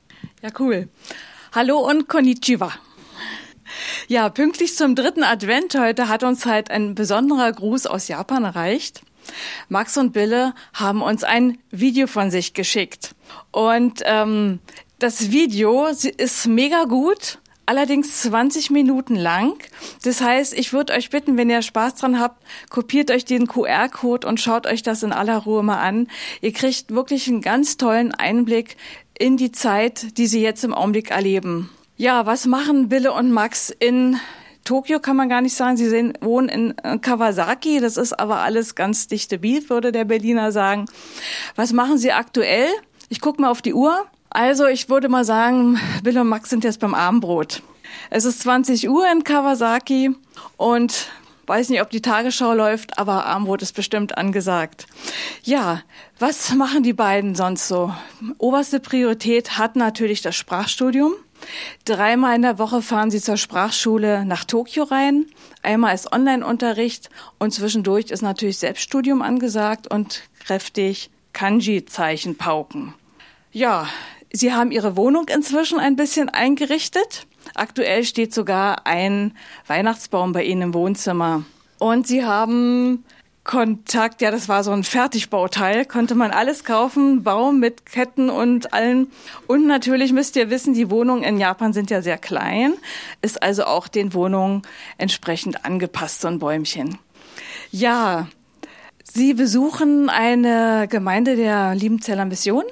Ja, 0.42 0.50
cool. 0.58 0.88
Hallo 1.52 1.78
und 1.78 2.08
Konnichiwa. 2.08 2.72
Ja, 4.06 4.28
pünktlich 4.28 4.76
zum 4.76 4.94
dritten 4.94 5.22
Advent 5.22 5.78
heute 5.78 6.08
hat 6.08 6.22
uns 6.22 6.46
halt 6.46 6.70
ein 6.70 6.94
besonderer 6.94 7.52
Gruß 7.52 7.86
aus 7.86 8.08
Japan 8.08 8.44
erreicht. 8.44 9.02
Max 9.68 9.96
und 9.96 10.12
Bille 10.12 10.54
haben 10.72 11.02
uns 11.02 11.24
ein 11.24 11.58
Video 11.70 12.06
von 12.06 12.30
sich 12.30 12.54
geschickt. 12.54 13.14
Und 13.50 14.02
ähm, 14.04 14.60
das 14.98 15.30
Video 15.30 15.86
ist 15.86 16.46
mega 16.46 16.84
gut, 16.84 17.38
allerdings 17.66 18.22
20 18.22 18.70
Minuten 18.70 19.14
lang. 19.14 19.54
Das 20.02 20.20
heißt, 20.20 20.54
ich 20.54 20.72
würde 20.72 20.94
euch 20.94 21.10
bitten, 21.10 21.36
wenn 21.36 21.50
ihr 21.50 21.62
Spaß 21.62 21.96
dran 21.96 22.18
habt, 22.18 22.42
kopiert 22.70 23.10
euch 23.10 23.24
den 23.24 23.46
QR-Code 23.46 24.26
und 24.26 24.40
schaut 24.40 24.66
euch 24.66 24.82
das 24.82 25.02
in 25.02 25.12
aller 25.12 25.36
Ruhe 25.36 25.62
mal 25.62 25.78
an. 25.78 26.08
Ihr 26.40 26.52
kriegt 26.52 26.90
wirklich 26.90 27.28
einen 27.28 27.42
ganz 27.42 27.76
tollen 27.76 28.14
Einblick 28.14 28.76
in 29.18 29.36
die 29.36 29.52
Zeit, 29.52 30.16
die 30.16 30.26
sie 30.26 30.40
jetzt 30.40 30.64
im 30.64 30.74
Augenblick 30.74 31.10
erleben. 31.10 31.70
Ja, 32.00 32.26
was 32.26 32.46
machen 32.46 32.88
Bille 32.88 33.12
und 33.12 33.32
Max 33.32 33.70
in 33.70 34.20
Tokio 34.62 35.00
kann 35.00 35.16
man 35.16 35.28
gar 35.28 35.40
nicht 35.40 35.56
sagen. 35.56 35.76
Sie 35.76 35.88
sehen, 35.88 36.12
wohnen 36.20 36.48
in 36.48 36.78
äh, 36.84 36.96
Kawasaki. 36.96 37.80
Das 37.80 37.96
ist 37.96 38.12
aber 38.12 38.38
alles 38.38 38.76
ganz 38.76 39.08
dichte 39.08 39.40
Beat, 39.40 39.68
würde 39.68 39.90
der 39.90 40.04
Berliner 40.04 40.52
sagen. 40.52 40.84
Was 41.56 41.72
machen 41.72 41.98
Sie 41.98 42.12
aktuell? 42.12 42.68
Ich 43.08 43.20
gucke 43.20 43.42
mal 43.42 43.50
auf 43.50 43.62
die 43.62 43.74
Uhr. 43.74 44.06
Also 44.30 44.68
ich 44.68 44.88
würde 44.88 45.08
mal 45.08 45.24
sagen, 45.24 45.80
Bill 46.04 46.16
und 46.18 46.28
Max 46.28 46.50
sind 46.50 46.62
jetzt 46.62 46.78
beim 46.78 46.94
Abendbrot. 46.94 47.62
Es 48.10 48.24
ist 48.24 48.42
20 48.42 48.88
Uhr 48.88 49.04
in 49.10 49.24
Kawasaki 49.24 50.14
und 50.56 51.08
weiß 51.48 51.68
nicht, 51.70 51.82
ob 51.82 51.90
die 51.90 52.02
Tagesschau 52.02 52.54
läuft, 52.54 52.96
aber 52.96 53.26
Abendbrot 53.26 53.62
ist 53.62 53.74
bestimmt 53.74 54.16
angesagt. 54.16 54.86
Ja, 55.42 55.82
was 56.20 56.54
machen 56.54 56.84
die 56.84 56.92
beiden 56.92 57.34
sonst 57.34 57.66
so? 57.66 57.92
Oberste 58.36 58.78
Priorität 58.78 59.58
hat 59.58 59.74
natürlich 59.74 60.22
das 60.22 60.36
Sprachstudium. 60.36 61.14
Dreimal 61.84 62.36
in 62.36 62.42
der 62.42 62.58
Woche 62.58 62.82
fahren 62.82 63.10
sie 63.10 63.20
zur 63.20 63.36
Sprachschule 63.36 64.24
nach 64.24 64.44
Tokio 64.44 64.84
rein. 64.84 65.26
Einmal 65.62 65.94
ist 65.94 66.12
Online-Unterricht 66.12 67.10
und 67.38 67.52
zwischendurch 67.52 68.10
ist 68.10 68.22
natürlich 68.22 68.58
Selbststudium 68.58 69.22
angesagt 69.22 69.86
und 69.90 70.22
kräftig 70.40 71.10
Kanji-Zeichen 71.32 72.36
pauken. 72.36 72.94
Ja, 73.52 73.86
sie 74.32 74.52
haben 74.52 74.70
ihre 74.70 74.96
Wohnung 74.96 75.28
inzwischen 75.28 75.78
ein 75.78 75.96
bisschen 75.96 76.28
eingerichtet. 76.28 77.26
Aktuell 77.54 78.04
steht 78.04 78.34
sogar 78.34 78.86
ein 78.86 79.36
Weihnachtsbaum 79.66 80.32
bei 80.32 80.44
ihnen 80.44 80.62
im 80.62 80.74
Wohnzimmer. 80.74 81.44
Und 81.78 82.06
sie 82.06 82.24
haben 82.24 83.04
Kontakt, 83.48 84.20
ja, 84.20 84.30
das 84.30 84.50
war 84.50 84.62
so 84.62 84.72
ein 84.72 84.84
Fertigbauteil, 84.84 85.86
konnte 85.86 86.14
man 86.14 86.32
alles 86.32 86.64
kaufen, 86.64 87.22
Baum 87.22 87.60
mit 87.60 87.86
Ketten 87.86 88.28
und 88.28 88.74
allen. 88.74 89.10
Und 89.46 89.66
natürlich 89.66 90.12
müsst 90.12 90.36
ihr 90.36 90.50
wissen, 90.50 90.74
die 90.74 90.90
Wohnungen 90.90 91.22
in 91.22 91.38
Japan 91.38 91.72
sind 91.72 91.88
ja 91.90 92.02
sehr 92.02 92.18
klein, 92.18 92.74
ist 93.22 93.42
also 93.42 93.64
auch 93.64 93.88
den 93.88 94.12
Wohnungen 94.12 94.64
entsprechend 94.98 95.64
angepasst, 95.64 96.20
so 96.20 96.28
ein 96.28 96.40
Bäumchen. 96.40 96.98
Ja, 97.70 98.28
Sie 99.02 99.32
besuchen 99.32 100.10
eine 100.10 100.86
Gemeinde 100.86 101.34
der 101.34 101.74
Liebenzeller 101.74 102.26
Mission 102.26 102.64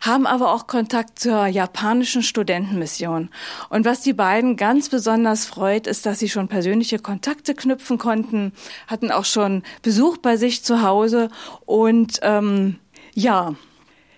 haben 0.00 0.26
aber 0.26 0.52
auch 0.52 0.66
Kontakt 0.66 1.18
zur 1.18 1.46
japanischen 1.46 2.22
Studentenmission. 2.22 3.30
Und 3.68 3.84
was 3.84 4.00
die 4.00 4.12
beiden 4.12 4.56
ganz 4.56 4.88
besonders 4.88 5.46
freut, 5.46 5.86
ist, 5.86 6.06
dass 6.06 6.18
sie 6.18 6.28
schon 6.28 6.48
persönliche 6.48 6.98
Kontakte 6.98 7.54
knüpfen 7.54 7.98
konnten, 7.98 8.52
hatten 8.86 9.10
auch 9.10 9.24
schon 9.24 9.62
Besuch 9.82 10.18
bei 10.18 10.36
sich 10.36 10.64
zu 10.64 10.82
Hause 10.82 11.28
und 11.64 12.20
ähm, 12.22 12.78
ja, 13.14 13.54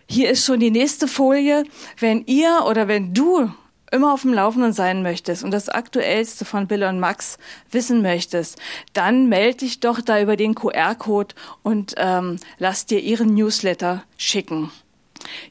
hier 0.09 0.31
ist 0.31 0.45
schon 0.45 0.61
die 0.61 0.71
nächste 0.71 1.07
Folie. 1.07 1.65
Wenn 1.99 2.25
ihr 2.27 2.65
oder 2.67 2.89
wenn 2.89 3.13
du 3.13 3.51
immer 3.91 4.13
auf 4.13 4.23
dem 4.23 4.35
Laufenden 4.35 4.73
sein 4.73 5.03
möchtest 5.03 5.45
und 5.45 5.51
das 5.51 5.69
Aktuellste 5.69 6.45
von 6.45 6.67
Bill 6.67 6.85
und 6.85 7.01
Max 7.01 7.39
wissen 7.71 8.03
möchtest, 8.03 8.59
dann 8.93 9.29
melde 9.29 9.59
dich 9.59 9.81
doch 9.81 10.01
da 10.01 10.21
über 10.21 10.37
den 10.37 10.55
QR-Code 10.55 11.35
und 11.63 11.95
ähm, 11.97 12.39
lass 12.59 12.87
dir 12.87 13.01
ihren 13.01 13.35
Newsletter 13.35 14.05
schicken. 14.17 14.71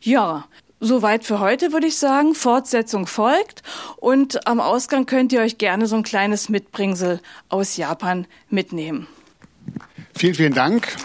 Ja, 0.02 0.46
Soweit 0.80 1.24
für 1.24 1.40
heute 1.40 1.72
würde 1.74 1.88
ich 1.88 1.98
sagen. 1.98 2.36
Fortsetzung 2.36 3.08
folgt 3.08 3.64
und 3.96 4.46
am 4.46 4.60
Ausgang 4.60 5.08
könnt 5.08 5.34
ihr 5.34 5.42
euch 5.42 5.58
gerne 5.58 5.88
so 5.88 5.96
ein 5.96 6.04
kleines 6.04 6.50
Mitbringsel 6.50 7.20
aus 7.50 7.78
Japan 7.78 8.28
mitnehmen. 8.50 9.08
Vielen, 10.16 10.36
vielen 10.36 10.54
Dank. 10.54 10.96